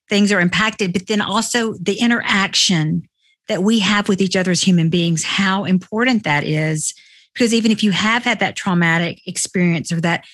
[0.10, 3.08] things are impacted, but then also the interaction
[3.48, 6.94] that we have with each other as human beings, how important that is.
[7.34, 10.26] Because even if you have had that traumatic experience or that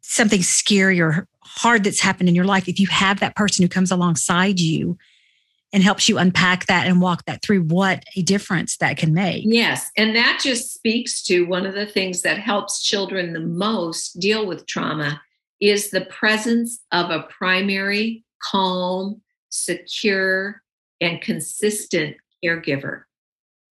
[0.00, 3.68] something scary or hard that's happened in your life, if you have that person who
[3.68, 4.96] comes alongside you
[5.72, 9.44] and helps you unpack that and walk that through what a difference that can make.
[9.46, 9.90] Yes.
[9.96, 14.46] And that just speaks to one of the things that helps children the most deal
[14.46, 15.20] with trauma
[15.60, 20.62] is the presence of a primary, calm, secure,
[21.00, 23.02] and consistent caregiver.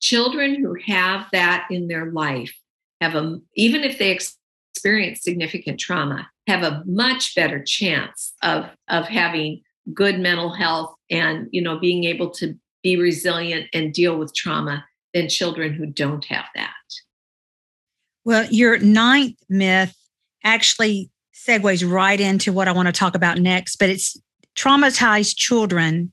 [0.01, 2.57] children who have that in their life
[3.01, 9.07] have a even if they experience significant trauma have a much better chance of of
[9.07, 9.61] having
[9.93, 14.85] good mental health and you know being able to be resilient and deal with trauma
[15.13, 16.73] than children who don't have that
[18.25, 19.95] well your ninth myth
[20.43, 24.19] actually segues right into what i want to talk about next but it's
[24.55, 26.11] traumatized children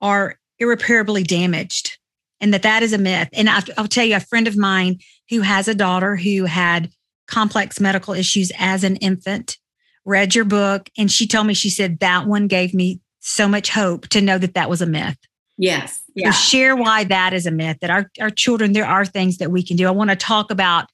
[0.00, 1.98] are irreparably damaged
[2.40, 3.28] and that that is a myth.
[3.32, 6.90] And I'll, tell you, a friend of mine who has a daughter who had
[7.28, 9.58] complex medical issues as an infant
[10.04, 13.70] read your book and she told me she said that one gave me so much
[13.70, 15.18] hope to know that that was a myth
[15.58, 16.30] yes yeah.
[16.30, 19.50] So share why that is a myth that our, our children there are things that
[19.50, 20.86] we can do i want to talk about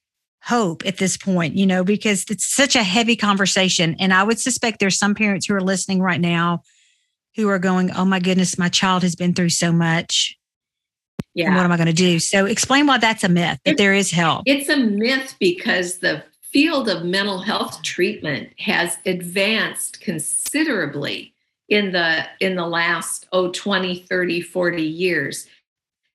[0.43, 4.39] hope at this point you know because it's such a heavy conversation and i would
[4.39, 6.61] suspect there's some parents who are listening right now
[7.35, 10.37] who are going oh my goodness my child has been through so much
[11.37, 11.55] yeah.
[11.55, 12.19] what am I going to do?
[12.19, 14.43] So explain why that's a myth, that there is help.
[14.47, 21.33] It's a myth because the field of mental health treatment has advanced considerably
[21.69, 25.47] in the in the last oh 20 30 40 years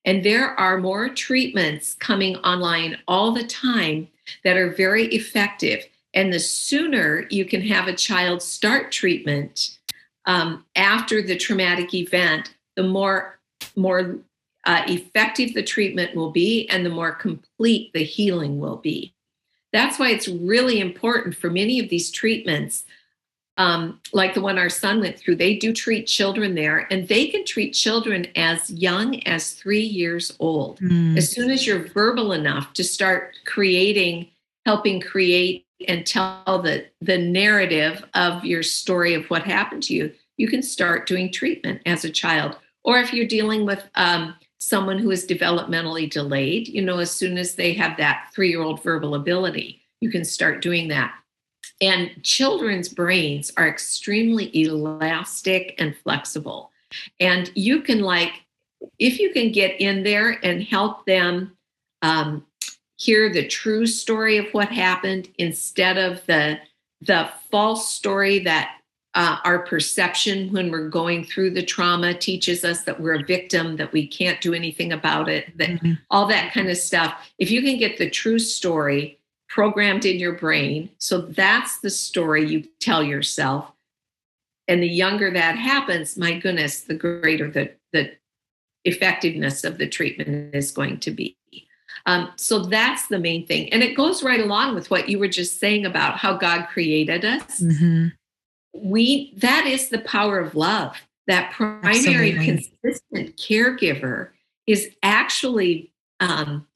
[0.04, 4.08] and there are more treatments coming online all the time
[4.44, 9.78] that are very effective and the sooner you can have a child start treatment
[10.24, 13.38] um, after the traumatic event the more
[13.76, 14.18] more
[14.64, 19.14] uh, effective the treatment will be and the more complete the healing will be.
[19.72, 22.84] That's why it's really important for many of these treatments,
[23.56, 27.28] um, like the one our son went through, they do treat children there and they
[27.28, 30.78] can treat children as young as three years old.
[30.80, 31.16] Mm.
[31.16, 34.28] As soon as you're verbal enough to start creating,
[34.64, 40.12] helping create and tell the, the narrative of your story of what happened to you,
[40.38, 42.56] you can start doing treatment as a child.
[42.84, 47.36] Or if you're dealing with um, someone who is developmentally delayed, you know, as soon
[47.36, 51.12] as they have that three year old verbal ability, you can start doing that.
[51.80, 56.70] And children's brains are extremely elastic and flexible.
[57.18, 58.44] And you can, like,
[59.00, 61.56] if you can get in there and help them
[62.02, 62.46] um,
[62.96, 66.58] hear the true story of what happened instead of the
[67.00, 68.76] the false story that
[69.14, 73.76] uh, our perception when we're going through the trauma teaches us that we're a victim,
[73.76, 75.92] that we can't do anything about it, that mm-hmm.
[76.10, 77.30] all that kind of stuff.
[77.38, 82.46] If you can get the true story programmed in your brain, so that's the story
[82.46, 83.70] you tell yourself.
[84.66, 88.12] And the younger that happens, my goodness, the greater the, the
[88.84, 91.36] effectiveness of the treatment is going to be.
[92.06, 93.70] Um, so that's the main thing.
[93.72, 97.24] And it goes right along with what you were just saying about how God created
[97.24, 97.60] us.
[97.60, 98.08] Mm-hmm
[98.72, 102.68] we that is the power of love that primary Absolutely.
[102.82, 104.30] consistent caregiver
[104.66, 106.66] is actually um,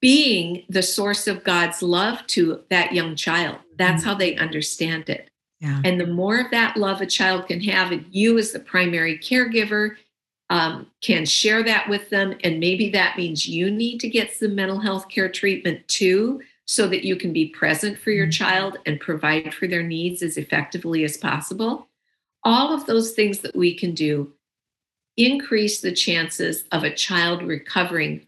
[0.00, 4.10] being the source of god's love to that young child that's mm-hmm.
[4.10, 5.80] how they understand it yeah.
[5.84, 9.18] and the more of that love a child can have and you as the primary
[9.18, 9.96] caregiver
[10.48, 14.54] um, can share that with them and maybe that means you need to get some
[14.54, 18.44] mental health care treatment too so that you can be present for your mm-hmm.
[18.44, 21.88] child and provide for their needs as effectively as possible.
[22.44, 24.32] All of those things that we can do
[25.16, 28.26] increase the chances of a child recovering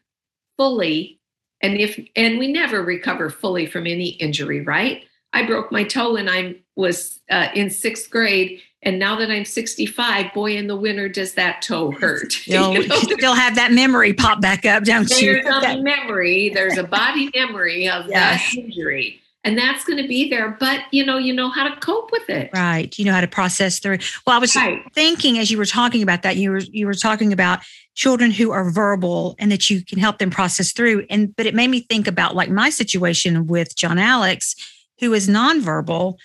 [0.56, 1.20] fully
[1.62, 6.14] and if and we never recover fully from any injury right i broke my toe
[6.14, 10.76] when i was uh, in sixth grade and now that I'm 65, boy, in the
[10.76, 12.32] winter does that toe hurt.
[12.32, 12.96] Still, you, know?
[13.00, 15.42] still have that memory pop back up, don't there's you?
[15.42, 18.54] There's a memory, there's a body memory of yes.
[18.54, 19.20] that injury.
[19.44, 22.28] And that's going to be there, but you know, you know how to cope with
[22.28, 22.50] it.
[22.52, 22.96] Right.
[22.98, 23.98] You know how to process through.
[24.26, 24.82] Well, I was right.
[24.94, 27.60] thinking as you were talking about that, you were you were talking about
[27.94, 31.06] children who are verbal and that you can help them process through.
[31.08, 34.54] And but it made me think about like my situation with John Alex,
[35.00, 36.16] who is nonverbal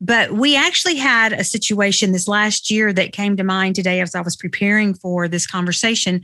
[0.00, 4.14] but we actually had a situation this last year that came to mind today as
[4.14, 6.22] I was preparing for this conversation.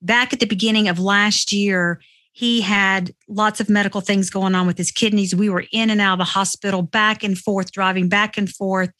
[0.00, 2.00] Back at the beginning of last year,
[2.32, 5.34] he had lots of medical things going on with his kidneys.
[5.34, 8.90] We were in and out of the hospital, back and forth, driving back and forth,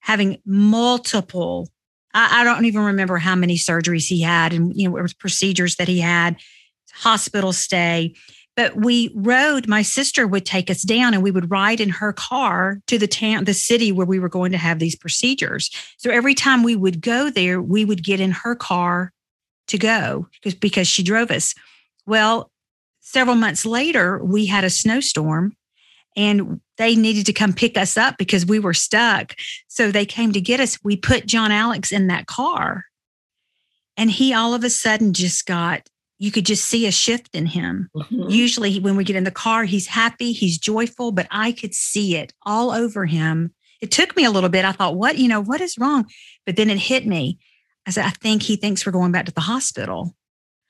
[0.00, 1.68] having multiple.
[2.14, 5.76] I, don't even remember how many surgeries he had, and you know, it was procedures
[5.76, 6.36] that he had,
[6.92, 8.14] hospital stay.
[8.54, 12.12] But we rode, my sister would take us down and we would ride in her
[12.12, 15.70] car to the town, the city where we were going to have these procedures.
[15.96, 19.12] So every time we would go there, we would get in her car
[19.68, 21.54] to go because, because she drove us.
[22.04, 22.50] Well,
[23.00, 25.56] several months later, we had a snowstorm
[26.14, 29.34] and they needed to come pick us up because we were stuck.
[29.68, 30.78] So they came to get us.
[30.84, 32.84] We put John Alex in that car.
[33.96, 35.88] And he all of a sudden just got
[36.22, 37.90] you could just see a shift in him.
[37.96, 38.28] Mm-hmm.
[38.28, 42.14] Usually, when we get in the car, he's happy, he's joyful, but I could see
[42.14, 43.52] it all over him.
[43.80, 44.64] It took me a little bit.
[44.64, 46.06] I thought, what, you know, what is wrong?
[46.46, 47.40] But then it hit me.
[47.88, 50.14] I said, I think he thinks we're going back to the hospital.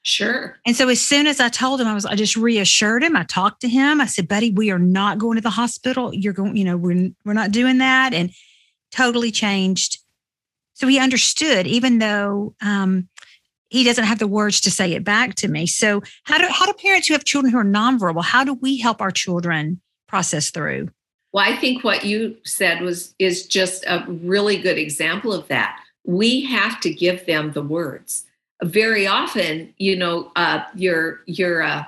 [0.01, 0.57] Sure.
[0.65, 3.15] And so as soon as I told him, I was, I just reassured him.
[3.15, 4.01] I talked to him.
[4.01, 6.15] I said, buddy, we are not going to the hospital.
[6.15, 8.15] You're going, you know, we're, we're not doing that.
[8.15, 8.31] And
[8.91, 9.99] totally changed.
[10.73, 13.11] So he understood, even though um,
[13.73, 15.67] he doesn't have the words to say it back to me.
[15.67, 18.77] So how do how do parents who have children who are nonverbal, how do we
[18.77, 20.91] help our children process through?
[21.33, 25.81] Well, I think what you said was is just a really good example of that.
[26.05, 28.27] We have to give them the words.
[28.63, 31.85] Very often, you know, uh, your your uh,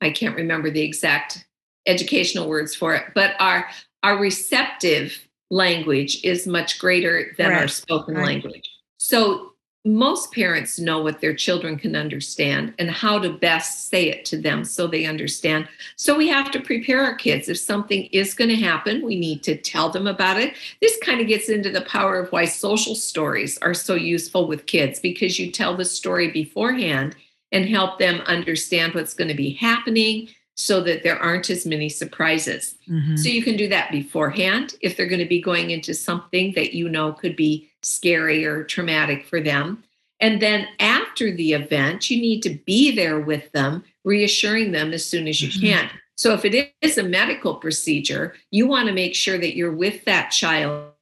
[0.00, 1.46] I can't remember the exact
[1.86, 3.68] educational words for it, but our
[4.02, 5.16] our receptive
[5.48, 8.26] language is much greater than our spoken right.
[8.26, 8.68] language.
[8.98, 9.49] So
[9.84, 14.36] most parents know what their children can understand and how to best say it to
[14.36, 15.66] them so they understand.
[15.96, 17.48] So we have to prepare our kids.
[17.48, 20.54] If something is going to happen, we need to tell them about it.
[20.82, 24.66] This kind of gets into the power of why social stories are so useful with
[24.66, 27.16] kids because you tell the story beforehand
[27.50, 31.88] and help them understand what's going to be happening so that there aren't as many
[31.88, 32.74] surprises.
[32.86, 33.16] Mm-hmm.
[33.16, 36.74] So you can do that beforehand if they're going to be going into something that
[36.74, 39.82] you know could be scary or traumatic for them.
[40.20, 45.04] And then after the event, you need to be there with them, reassuring them as
[45.04, 45.60] soon as you mm-hmm.
[45.60, 45.90] can.
[46.16, 50.04] So if it is a medical procedure, you want to make sure that you're with
[50.04, 50.92] that child,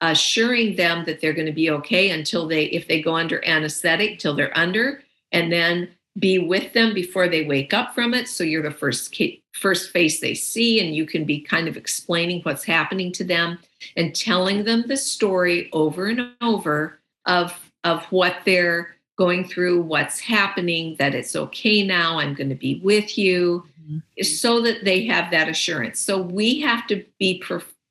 [0.00, 4.18] assuring them that they're going to be okay until they, if they go under anesthetic,
[4.18, 8.28] till they're under, and then be with them before they wake up from it.
[8.28, 9.16] So you're the first
[9.52, 13.58] first face they see, and you can be kind of explaining what's happening to them
[13.96, 20.20] and telling them the story over and over of of what they're going through, what's
[20.20, 24.22] happening, that it's okay now, I'm going to be with you, mm-hmm.
[24.22, 25.98] so that they have that assurance.
[26.00, 27.42] So we have to be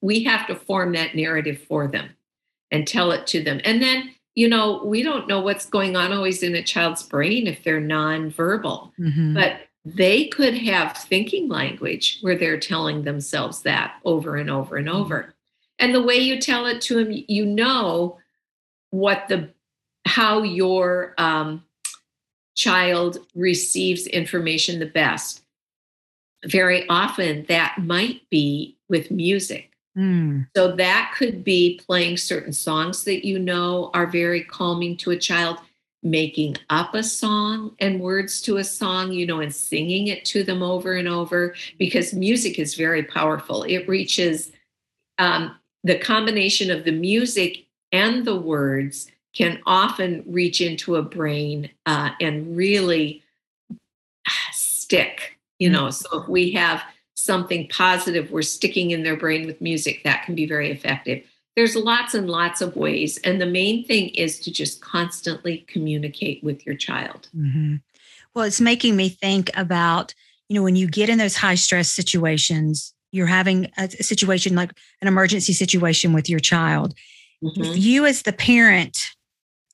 [0.01, 2.09] we have to form that narrative for them
[2.71, 3.59] and tell it to them.
[3.63, 7.47] And then, you know, we don't know what's going on always in a child's brain
[7.47, 9.33] if they're nonverbal, mm-hmm.
[9.33, 14.89] but they could have thinking language where they're telling themselves that over and over and
[14.89, 14.97] mm-hmm.
[14.97, 15.33] over
[15.79, 18.19] and the way you tell it to them, you know
[18.91, 19.49] what the
[20.05, 21.63] how your um,
[22.55, 25.43] child receives information the best
[26.45, 29.66] very often that might be with music
[29.97, 30.47] mm.
[30.55, 35.17] so that could be playing certain songs that you know are very calming to a
[35.17, 35.57] child
[36.03, 40.43] making up a song and words to a song, you know, and singing it to
[40.43, 43.63] them over and over because music is very powerful.
[43.63, 44.51] It reaches
[45.17, 51.69] um, the combination of the music and the words can often reach into a brain
[51.85, 53.23] uh, and really
[54.51, 56.81] stick you know so if we have
[57.27, 61.23] something positive we're sticking in their brain with music that can be very effective
[61.55, 66.43] there's lots and lots of ways and the main thing is to just constantly communicate
[66.43, 67.75] with your child mm-hmm.
[68.33, 70.15] well it's making me think about
[70.47, 74.71] you know when you get in those high stress situations you're having a, situation like
[75.01, 76.95] an emergency situation with your child
[77.43, 77.73] mm-hmm.
[77.75, 79.11] you as the parent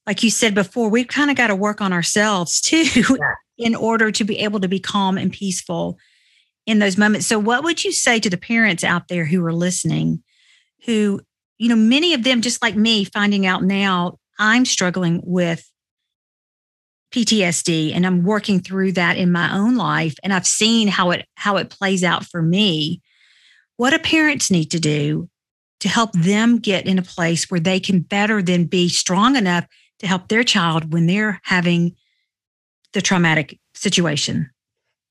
[0.08, 3.34] like you said before we've kind of got to work on ourselves too yeah.
[3.58, 5.98] in order to be able to be calm and peaceful
[6.66, 9.54] in those moments so what would you say to the parents out there who are
[9.54, 10.24] listening
[10.86, 11.20] who
[11.58, 15.70] you know many of them just like me finding out now i'm struggling with
[17.14, 21.28] PTSD and I'm working through that in my own life and I've seen how it
[21.36, 23.04] how it plays out for me
[23.78, 25.30] what do parents need to do
[25.80, 29.66] to help them get in a place where they can better than be strong enough
[30.00, 31.96] to help their child when they're having
[32.94, 34.50] the traumatic situation?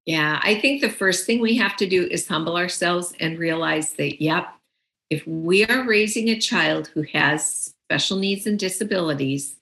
[0.06, 3.92] Yeah, I think the first thing we have to do is humble ourselves and realize
[3.94, 4.48] that, yep,
[5.10, 9.56] if we are raising a child who has special needs and disabilities,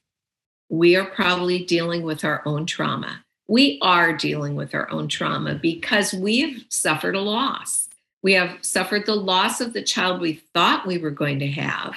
[0.70, 3.22] we are probably dealing with our own trauma.
[3.48, 7.88] We are dealing with our own trauma because we have suffered a loss.
[8.22, 11.94] We have suffered the loss of the child we thought we were going to have.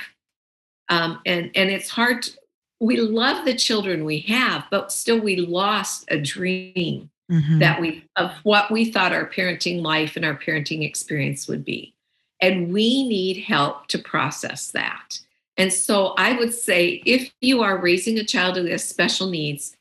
[0.89, 2.23] Um, and, and it's hard.
[2.23, 2.31] To,
[2.79, 7.59] we love the children we have, but still we lost a dream mm-hmm.
[7.59, 11.93] that we of what we thought our parenting life and our parenting experience would be.
[12.41, 15.19] And we need help to process that.
[15.57, 19.77] And so I would say if you are raising a child who has special needs,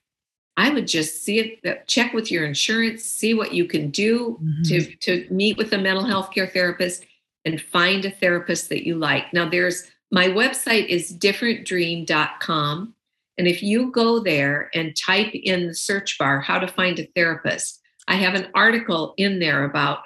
[0.57, 4.63] I would just see it, check with your insurance, see what you can do mm-hmm.
[4.65, 7.07] to, to meet with a mental health care therapist
[7.45, 9.33] and find a therapist that you like.
[9.33, 12.95] Now, there's my website is differentdream.com.
[13.43, 17.09] And if you go there and type in the search bar how to find a
[17.17, 19.99] therapist, I have an article in there about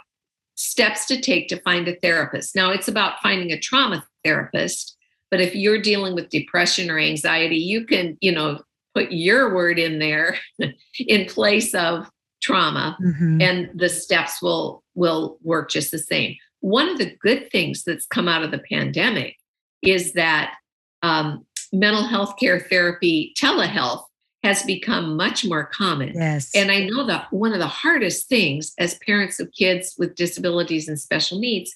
[0.55, 2.57] steps to take to find a therapist.
[2.57, 4.97] Now, it's about finding a trauma therapist,
[5.30, 8.62] but if you're dealing with depression or anxiety, you can, you know,
[8.95, 10.39] put your word in there
[10.99, 12.11] in place of
[12.41, 13.43] trauma mm-hmm.
[13.43, 16.37] and the steps will will work just the same.
[16.61, 19.37] One of the good things that's come out of the pandemic
[19.82, 20.55] is that
[21.03, 24.04] um, mental health care therapy, telehealth,
[24.42, 26.12] has become much more common.
[26.14, 26.50] Yes.
[26.54, 30.88] And I know that one of the hardest things as parents of kids with disabilities
[30.88, 31.74] and special needs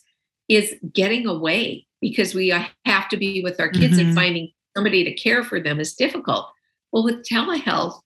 [0.48, 2.48] is getting away because we
[2.84, 4.08] have to be with our kids mm-hmm.
[4.08, 6.48] and finding somebody to care for them is difficult.
[6.92, 8.00] Well, with telehealth,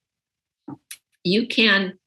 [1.25, 1.99] you can,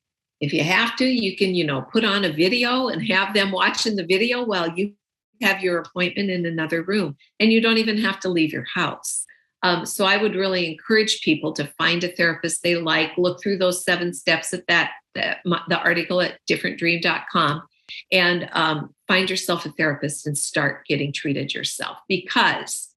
[0.41, 3.51] if you have to, you can, you know, put on a video and have them
[3.51, 4.93] watching the video while you
[5.41, 7.15] have your appointment in another room.
[7.39, 9.25] And you don't even have to leave your house.
[9.63, 13.57] Um, so I would really encourage people to find a therapist they like, look through
[13.57, 17.63] those seven steps at that, that the article at differentdream.com
[18.11, 22.89] and um, find yourself a therapist and start getting treated yourself because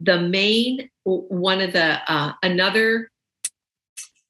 [0.00, 3.10] the main one of the uh, another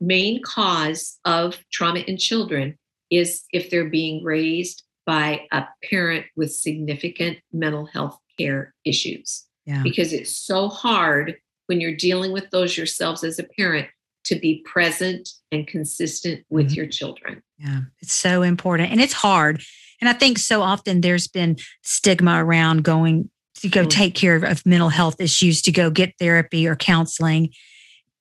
[0.00, 2.76] main cause of trauma in children
[3.10, 9.82] is if they're being raised by a parent with significant mental health care issues yeah.
[9.82, 11.36] because it's so hard
[11.66, 13.88] when you're dealing with those yourselves as a parent
[14.24, 16.74] to be present and consistent with mm-hmm.
[16.74, 17.42] your children.
[17.58, 19.62] Yeah, it's so important and it's hard.
[20.00, 23.88] And I think so often there's been stigma around going to go mm-hmm.
[23.88, 27.50] take care of mental health issues, to go get therapy or counseling.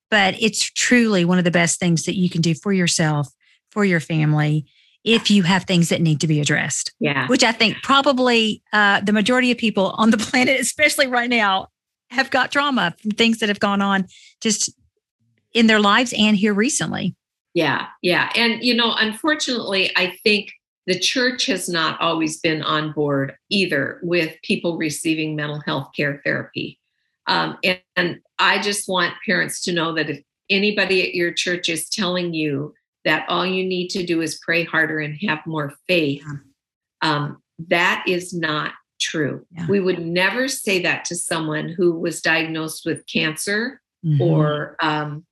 [0.09, 3.27] But it's truly one of the best things that you can do for yourself,
[3.71, 4.65] for your family,
[5.03, 6.93] if you have things that need to be addressed.
[6.99, 7.27] Yeah.
[7.27, 11.67] Which I think probably uh, the majority of people on the planet, especially right now,
[12.13, 14.07] have got trauma from things that have gone on
[14.41, 14.69] just
[15.53, 17.15] in their lives and here recently.
[17.53, 18.31] Yeah, yeah.
[18.35, 20.51] And, you know, unfortunately, I think
[20.87, 26.21] the church has not always been on board either with people receiving mental health care
[26.25, 26.79] therapy.
[27.27, 31.69] Um, and, and I just want parents to know that if anybody at your church
[31.69, 32.73] is telling you
[33.05, 36.25] that all you need to do is pray harder and have more faith,
[37.01, 38.73] um, that is not
[39.03, 39.45] true.
[39.51, 39.67] Yeah.
[39.67, 44.21] We would never say that to someone who was diagnosed with cancer mm-hmm.
[44.21, 45.25] or um,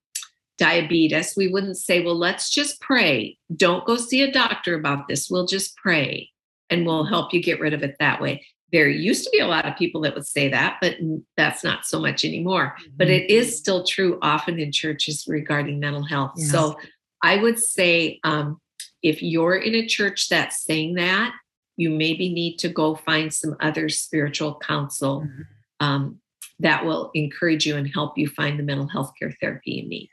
[0.58, 1.34] diabetes.
[1.36, 3.38] We wouldn't say, well, let's just pray.
[3.56, 5.30] Don't go see a doctor about this.
[5.30, 6.30] We'll just pray
[6.70, 8.46] and we'll help you get rid of it that way.
[8.72, 10.96] There used to be a lot of people that would say that, but
[11.36, 12.76] that's not so much anymore.
[12.80, 12.94] Mm-hmm.
[12.96, 16.34] But it is still true often in churches regarding mental health.
[16.38, 16.52] Yes.
[16.52, 16.78] So
[17.22, 18.62] I would say um,
[19.04, 21.34] if you're in a church that's saying that,
[21.82, 25.42] you maybe need to go find some other spiritual counsel mm-hmm.
[25.86, 26.20] um,
[26.60, 30.10] that will encourage you and help you find the mental health care therapy you need.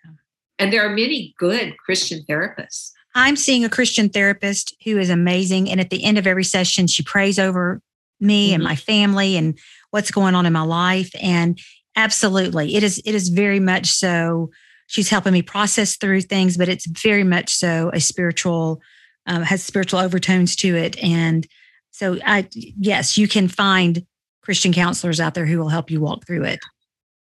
[0.59, 2.91] And there are many good Christian therapists.
[3.15, 5.71] I'm seeing a Christian therapist who is amazing.
[5.71, 7.83] And at the end of every session, she prays over
[8.19, 8.55] me mm-hmm.
[8.55, 9.59] and my family and
[9.91, 11.11] what's going on in my life.
[11.21, 11.59] And
[11.97, 14.51] absolutely, it is, it is very much so.
[14.87, 18.81] She's helping me process through things, but it's very much so a spiritual,
[19.29, 20.99] um, has spiritual overtones to it.
[21.03, 21.47] And
[21.91, 24.05] so, I yes, you can find
[24.43, 26.61] Christian counselors out there who will help you walk through it.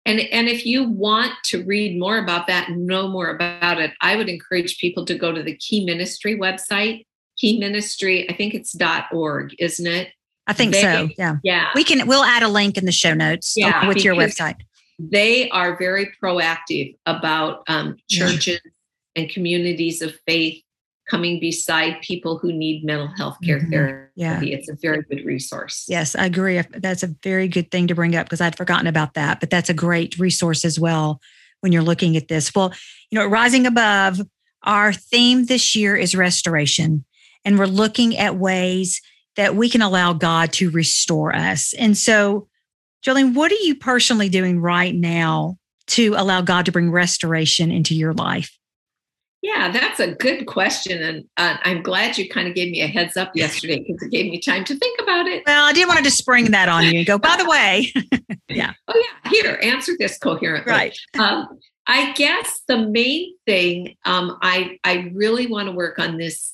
[0.05, 3.91] And and if you want to read more about that and know more about it,
[4.01, 7.05] I would encourage people to go to the Key Ministry website.
[7.37, 8.75] Key Ministry, I think it's
[9.11, 10.09] .org, isn't it?
[10.47, 11.09] I think they, so.
[11.17, 11.37] Yeah.
[11.43, 11.69] Yeah.
[11.75, 14.55] We can we'll add a link in the show notes yeah, with your website.
[14.97, 19.21] They are very proactive about um, churches yeah.
[19.21, 20.61] and communities of faith
[21.11, 23.71] coming beside people who need mental health care mm-hmm.
[23.71, 24.11] therapy.
[24.15, 24.39] Yeah.
[24.41, 25.85] It's a very good resource.
[25.89, 26.61] Yes, I agree.
[26.71, 29.69] That's a very good thing to bring up because I'd forgotten about that, but that's
[29.69, 31.19] a great resource as well
[31.59, 32.55] when you're looking at this.
[32.55, 32.73] Well,
[33.09, 34.21] you know, Rising Above,
[34.63, 37.03] our theme this year is restoration,
[37.43, 39.01] and we're looking at ways
[39.35, 41.73] that we can allow God to restore us.
[41.73, 42.47] And so,
[43.05, 45.57] Jolene, what are you personally doing right now
[45.87, 48.57] to allow God to bring restoration into your life?
[49.41, 51.01] Yeah, that's a good question.
[51.01, 54.11] And uh, I'm glad you kind of gave me a heads up yesterday because it
[54.11, 55.43] gave me time to think about it.
[55.47, 57.91] Well, I didn't want to just spring that on you and go, by the way.
[58.49, 58.73] yeah.
[58.87, 59.31] Oh, yeah.
[59.31, 60.71] Here, answer this coherently.
[60.71, 60.97] Right.
[61.17, 66.53] um, I guess the main thing um, I, I really want to work on this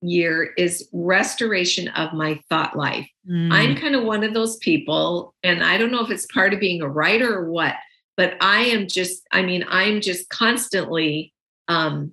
[0.00, 3.08] year is restoration of my thought life.
[3.30, 3.52] Mm.
[3.52, 6.60] I'm kind of one of those people, and I don't know if it's part of
[6.60, 7.74] being a writer or what,
[8.16, 11.33] but I am just, I mean, I'm just constantly
[11.68, 12.12] um,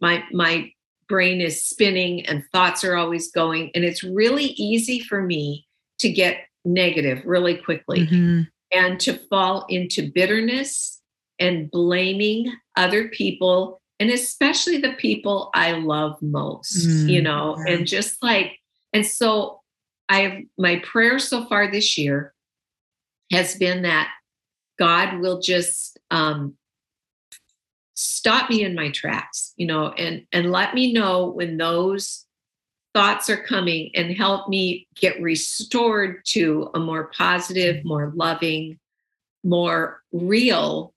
[0.00, 0.70] my my
[1.08, 5.66] brain is spinning and thoughts are always going and it's really easy for me
[5.98, 8.42] to get negative really quickly mm-hmm.
[8.72, 11.00] and to fall into bitterness
[11.38, 17.74] and blaming other people and especially the people I love most, mm, you know, yeah.
[17.74, 18.58] and just like,
[18.92, 19.60] and so
[20.08, 22.34] I've, my prayer so far this year
[23.30, 24.10] has been that
[24.76, 26.56] God will just um,
[28.02, 32.26] stop me in my tracks, you know, and and let me know when those
[32.94, 38.78] thoughts are coming and help me get restored to a more positive, more loving,
[39.44, 40.92] more real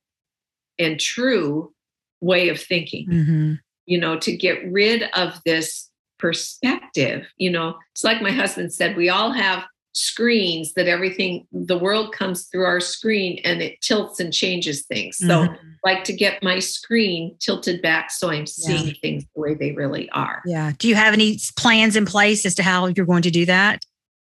[0.78, 1.74] and true
[2.22, 3.08] way of thinking.
[3.08, 3.54] Mm-hmm.
[3.86, 8.98] You know, to get rid of this perspective, you know, it's like my husband said,
[8.98, 9.64] we all have
[9.96, 15.18] screens that everything the world comes through our screen and it tilts and changes things
[15.18, 15.68] so mm-hmm.
[15.86, 18.94] like to get my screen tilted back so i'm seeing yeah.
[19.02, 22.54] things the way they really are yeah do you have any plans in place as
[22.54, 23.86] to how you're going to do that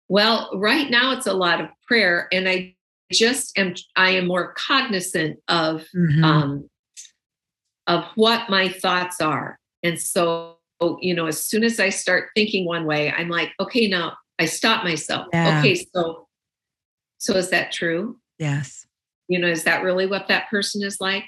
[0.09, 2.73] well right now it's a lot of prayer and i
[3.11, 6.23] just am i am more cognizant of mm-hmm.
[6.23, 6.71] um
[7.89, 10.59] of what my thoughts are and so
[11.01, 14.45] you know as soon as i start thinking one way i'm like okay now I
[14.47, 15.27] stop myself.
[15.33, 15.59] Yeah.
[15.59, 16.27] Okay, so
[17.19, 18.19] so is that true?
[18.39, 18.87] Yes.
[19.29, 21.25] You know, is that really what that person is like?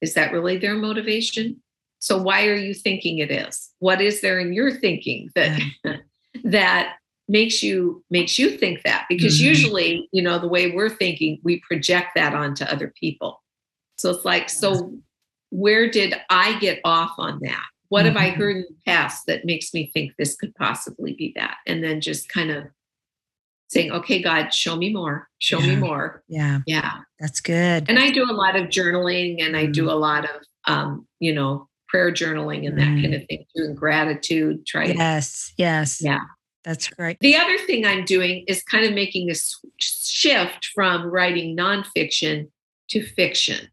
[0.00, 1.62] Is that really their motivation?
[2.00, 3.70] So why are you thinking it is?
[3.78, 5.96] What is there in your thinking that yeah.
[6.44, 6.96] that
[7.28, 9.06] makes you makes you think that?
[9.08, 9.48] Because mm-hmm.
[9.48, 13.40] usually, you know, the way we're thinking, we project that onto other people.
[13.96, 14.58] So it's like, yes.
[14.58, 14.92] so
[15.50, 17.66] where did I get off on that?
[17.92, 18.16] What mm-hmm.
[18.16, 18.40] have I mm-hmm.
[18.40, 21.56] heard in the past that makes me think this could possibly be that?
[21.66, 22.64] And then just kind of
[23.68, 25.66] saying, okay, God, show me more, show yeah.
[25.66, 26.22] me more.
[26.26, 26.60] Yeah.
[26.66, 26.90] Yeah.
[27.20, 27.90] That's good.
[27.90, 29.90] And I do a lot of journaling and I do mm-hmm.
[29.90, 33.02] a lot of, um, you know, prayer journaling and that mm.
[33.02, 34.86] kind of thing, doing gratitude, try.
[34.86, 35.52] Yes.
[35.58, 36.00] Yes.
[36.02, 36.20] Yeah.
[36.64, 37.18] That's great.
[37.20, 39.34] The other thing I'm doing is kind of making a
[39.76, 42.48] shift from writing nonfiction
[42.88, 43.68] to fiction.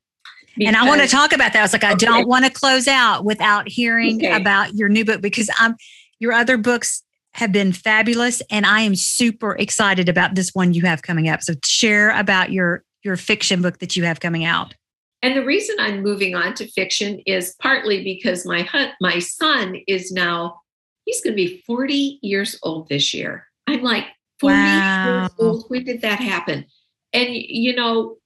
[0.67, 1.59] And I want to talk about that.
[1.59, 2.05] I was like, I okay.
[2.05, 4.35] don't want to close out without hearing okay.
[4.35, 5.75] about your new book because I'm
[6.19, 7.03] your other books
[7.33, 11.41] have been fabulous and I am super excited about this one you have coming up.
[11.41, 14.73] So share about your your fiction book that you have coming out.
[15.21, 18.67] And the reason I'm moving on to fiction is partly because my
[18.99, 20.59] my son is now
[21.05, 23.47] he's going to be 40 years old this year.
[23.67, 24.05] I'm like
[24.39, 25.19] 40 wow.
[25.21, 25.65] years old.
[25.67, 26.65] When did that happen?
[27.13, 28.17] And you know,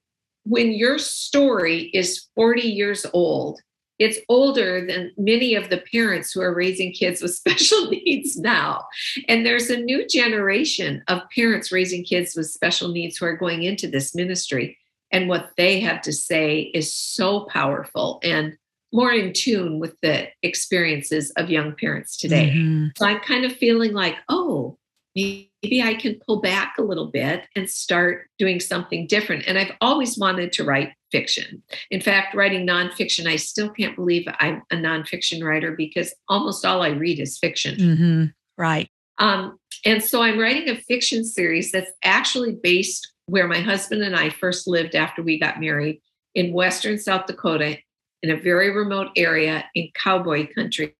[0.44, 3.60] when your story is 40 years old,
[3.98, 8.84] it's older than many of the parents who are raising kids with special needs now.
[9.28, 13.62] And there's a new generation of parents raising kids with special needs who are going
[13.62, 14.78] into this ministry.
[15.12, 18.56] And what they have to say is so powerful and
[18.92, 22.52] more in tune with the experiences of young parents today.
[22.54, 22.86] Mm-hmm.
[22.96, 24.78] So I'm kind of feeling like, oh,
[25.14, 25.50] maybe
[25.82, 29.44] I can pull back a little bit and start doing something different.
[29.46, 31.62] And I've always wanted to write fiction.
[31.90, 36.82] In fact, writing nonfiction, I still can't believe I'm a nonfiction writer because almost all
[36.82, 37.76] I read is fiction.
[37.76, 38.24] Mm-hmm.
[38.56, 38.88] Right.
[39.18, 44.16] Um, and so I'm writing a fiction series that's actually based where my husband and
[44.16, 46.00] I first lived after we got married
[46.34, 47.78] in Western South Dakota
[48.22, 50.94] in a very remote area in cowboy country.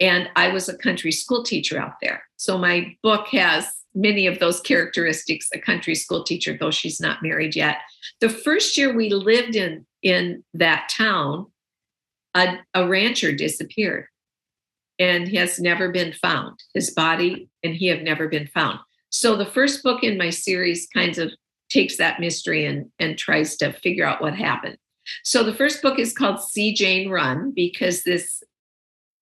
[0.00, 2.22] And I was a country school teacher out there.
[2.36, 7.22] So my book has many of those characteristics a country school teacher, though she's not
[7.22, 7.78] married yet.
[8.20, 11.46] The first year we lived in, in that town,
[12.34, 14.06] a, a rancher disappeared
[14.98, 16.58] and has never been found.
[16.74, 18.78] His body and he have never been found.
[19.10, 21.32] So the first book in my series kind of
[21.68, 24.76] takes that mystery and, and tries to figure out what happened.
[25.24, 28.42] So the first book is called See Jane Run because this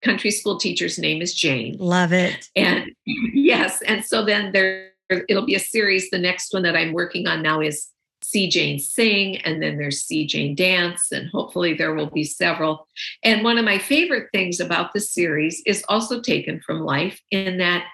[0.03, 1.77] country school teacher's name is Jane.
[1.79, 2.49] Love it.
[2.57, 6.11] And yes, and so then there it'll be a series.
[6.11, 7.89] The next one that I'm working on now is
[8.23, 12.87] See Jane Sing, and then there's See Jane Dance, and hopefully there will be several.
[13.23, 17.59] And one of my favorite things about the series is also taken from life in
[17.59, 17.87] that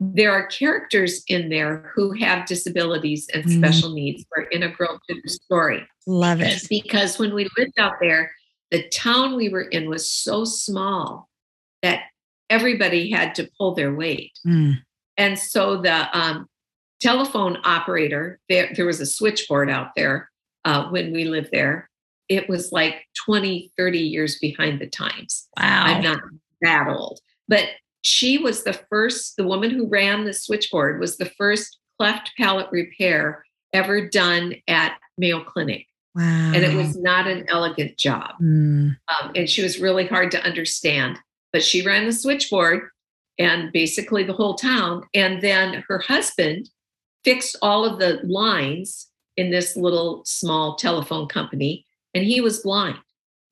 [0.00, 3.58] there are characters in there who have disabilities and mm.
[3.58, 5.86] special needs are integral to the story.
[6.06, 6.66] Love it.
[6.68, 8.30] Because when we lived out there,
[8.70, 11.28] the town we were in was so small
[11.82, 12.04] that
[12.50, 14.32] everybody had to pull their weight.
[14.46, 14.78] Mm.
[15.16, 16.46] And so the um,
[17.00, 20.30] telephone operator, there, there was a switchboard out there
[20.64, 21.90] uh, when we lived there.
[22.28, 25.48] It was like 20, 30 years behind the times.
[25.58, 25.84] Wow.
[25.84, 26.20] I'm not
[26.62, 27.20] that old.
[27.48, 27.68] But
[28.02, 32.70] she was the first, the woman who ran the switchboard was the first cleft palate
[32.70, 35.86] repair ever done at Mayo Clinic.
[36.14, 36.52] Wow.
[36.54, 38.32] And it was not an elegant job.
[38.42, 38.96] Mm.
[39.08, 41.18] Um, and she was really hard to understand.
[41.52, 42.88] But she ran the switchboard
[43.38, 45.02] and basically the whole town.
[45.14, 46.68] And then her husband
[47.24, 51.84] fixed all of the lines in this little small telephone company.
[52.14, 52.96] and he was blind.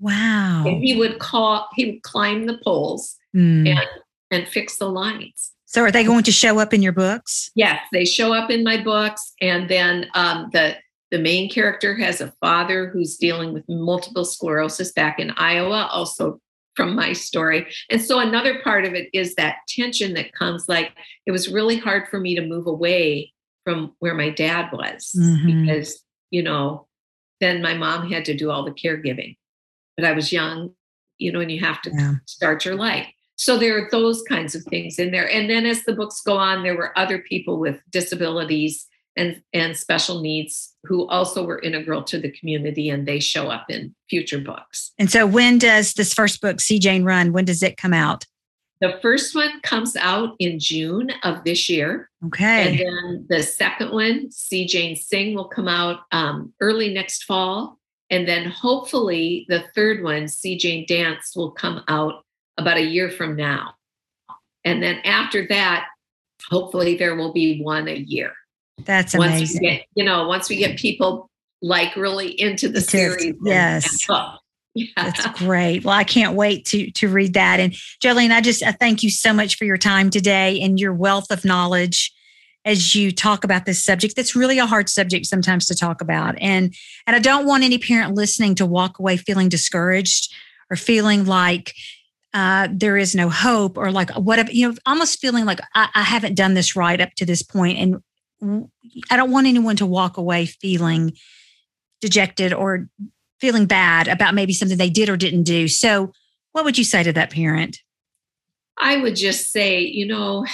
[0.00, 0.64] Wow.
[0.66, 3.68] And he would call, he would climb the poles Mm.
[3.68, 3.88] and
[4.30, 5.52] and fix the lines.
[5.66, 7.50] So are they going to show up in your books?
[7.56, 10.76] Yes, they show up in my books, and then um, the
[11.10, 16.40] the main character has a father who's dealing with multiple sclerosis back in Iowa, also
[16.74, 17.66] from my story.
[17.90, 20.68] And so another part of it is that tension that comes.
[20.68, 20.92] Like
[21.26, 23.32] it was really hard for me to move away
[23.64, 25.62] from where my dad was Mhm.
[25.66, 26.86] because you know
[27.40, 29.36] then my mom had to do all the caregiving,
[29.96, 30.74] but I was young,
[31.18, 32.14] you know, and you have to Yeah.
[32.26, 33.06] start your life.
[33.36, 35.28] So there are those kinds of things in there.
[35.28, 38.86] And then as the books go on, there were other people with disabilities
[39.16, 43.70] and, and special needs who also were integral to the community and they show up
[43.70, 44.92] in future books.
[44.98, 48.26] And so when does this first book, See Jane Run, when does it come out?
[48.80, 52.10] The first one comes out in June of this year.
[52.26, 52.68] Okay.
[52.68, 57.78] And then the second one, See Jane Sing, will come out um, early next fall.
[58.10, 62.24] And then hopefully the third one, See Jane Dance, will come out
[62.58, 63.74] about a year from now.
[64.64, 65.86] And then after that,
[66.50, 68.32] hopefully there will be one a year.
[68.84, 69.62] That's Once we amazing.
[69.62, 71.30] get, you know, once we get people
[71.62, 73.34] like really into the series.
[73.44, 74.08] yes.
[74.08, 74.38] and.
[74.76, 74.86] Yeah.
[74.96, 75.84] That's great.
[75.84, 77.60] Well, I can't wait to to read that.
[77.60, 77.72] And
[78.02, 81.30] Jolene, I just I thank you so much for your time today and your wealth
[81.30, 82.12] of knowledge
[82.64, 84.16] as you talk about this subject.
[84.16, 86.34] That's really a hard subject sometimes to talk about.
[86.40, 86.74] And
[87.06, 90.34] and I don't want any parent listening to walk away feeling discouraged
[90.70, 91.72] or feeling like
[92.32, 95.88] uh, there is no hope or like what whatever, you know, almost feeling like I,
[95.94, 97.44] I haven't done this right up to this.
[97.54, 98.02] And w-
[98.42, 101.12] I don't want anyone to walk away feeling
[102.00, 102.88] dejected or
[103.40, 105.68] feeling bad about maybe something they did or didn't do.
[105.68, 106.12] So,
[106.52, 107.78] what would you say to that parent?
[108.78, 110.46] I would just say, you know,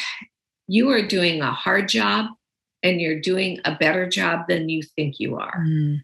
[0.67, 2.27] you are doing a hard job
[2.83, 5.59] and you're doing a better job than you think you are.
[5.59, 6.03] Mm,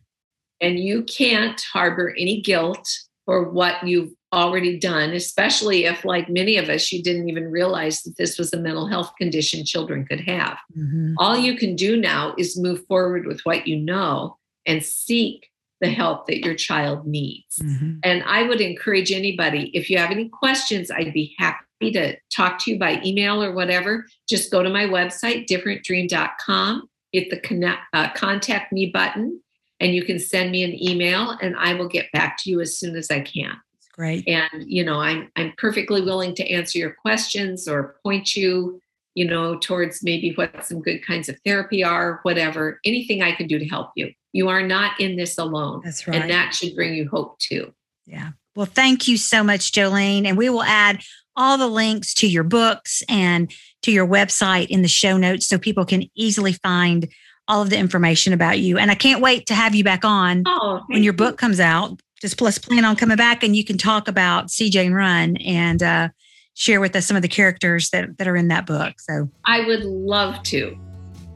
[0.60, 2.88] And you can't harbor any guilt
[3.26, 8.02] for what you've already done, especially if, like many of us, you didn't even realize
[8.02, 10.56] that this was a mental health condition children could have.
[10.76, 11.14] mhm.
[11.18, 15.50] All you can do now is move forward with what you know and seek
[15.80, 17.58] the help that your child needs.
[17.60, 17.98] Mhm.
[18.02, 22.58] And I would encourage anybody, if you have any questions, I'd be happy to talk
[22.60, 24.06] to you by email or whatever.
[24.28, 29.40] Just go to my website, differentdream.com, hit the connect, uh, contact me button,
[29.80, 32.78] and you can send me an email and I will get back to you as
[32.78, 33.56] soon as I can.
[33.92, 34.28] Great.
[34.28, 38.80] And, you know, I'm, I'm perfectly willing to answer your questions or point you,
[39.14, 43.46] you know, towards maybe what some good kinds of therapy are, whatever, anything I can
[43.46, 44.12] do to help you.
[44.32, 45.80] You are not in this alone.
[45.82, 46.20] That's right.
[46.20, 47.72] And that should bring you hope too.
[48.04, 48.32] Yeah.
[48.54, 50.26] Well, thank you so much, Jolene.
[50.26, 51.02] And we will add
[51.34, 53.52] all the links to your books and
[53.82, 57.08] to your website in the show notes so people can easily find
[57.48, 58.78] all of the information about you.
[58.78, 61.16] And I can't wait to have you back on Oh, when your you.
[61.16, 62.00] book comes out.
[62.20, 65.82] Just plus plan on coming back and you can talk about See Jane Run and
[65.82, 66.08] uh,
[66.54, 68.98] share with us some of the characters that, that are in that book.
[69.00, 70.76] So I would love to.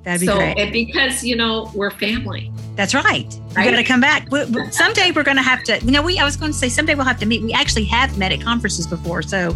[0.04, 0.58] that'd be so, great.
[0.58, 2.50] and because you know we're family.
[2.76, 3.30] That's right.
[3.32, 3.70] You Right?
[3.70, 4.30] got to come back.
[4.32, 5.78] We- we- Someday we're going to have to.
[5.84, 6.18] You know, we.
[6.18, 7.42] I was going to say someday we'll have to meet.
[7.42, 9.54] We actually have met at conferences before, so,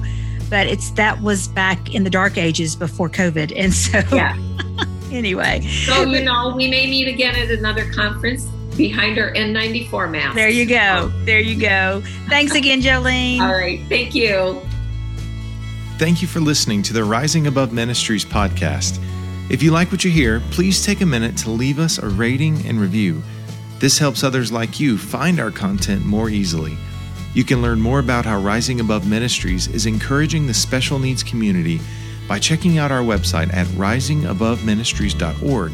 [0.51, 4.37] but it's that was back in the dark ages before COVID, and so Yeah.
[5.15, 8.45] anyway, So you know we may meet again at another conference
[8.77, 10.35] behind our N94 mask.
[10.35, 11.12] there you go.
[11.25, 12.03] There you go.
[12.29, 13.41] Thanks again, Jolene.
[13.41, 13.81] All right.
[13.89, 14.61] Thank you.
[15.97, 18.99] Thank you for listening to the Rising Above Ministries podcast.
[19.49, 22.67] If you like what you hear, please take a minute to leave us a rating
[22.67, 23.23] and review.
[23.79, 26.77] This helps others like you find our content more easily.
[27.35, 31.81] You can learn more about how Rising Above Ministries is encouraging the special needs community
[32.29, 35.72] by checking out our website at risingaboveministries.org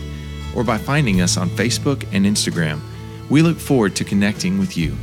[0.57, 2.81] or by finding us on Facebook and Instagram.
[3.29, 4.97] We look forward to connecting with you.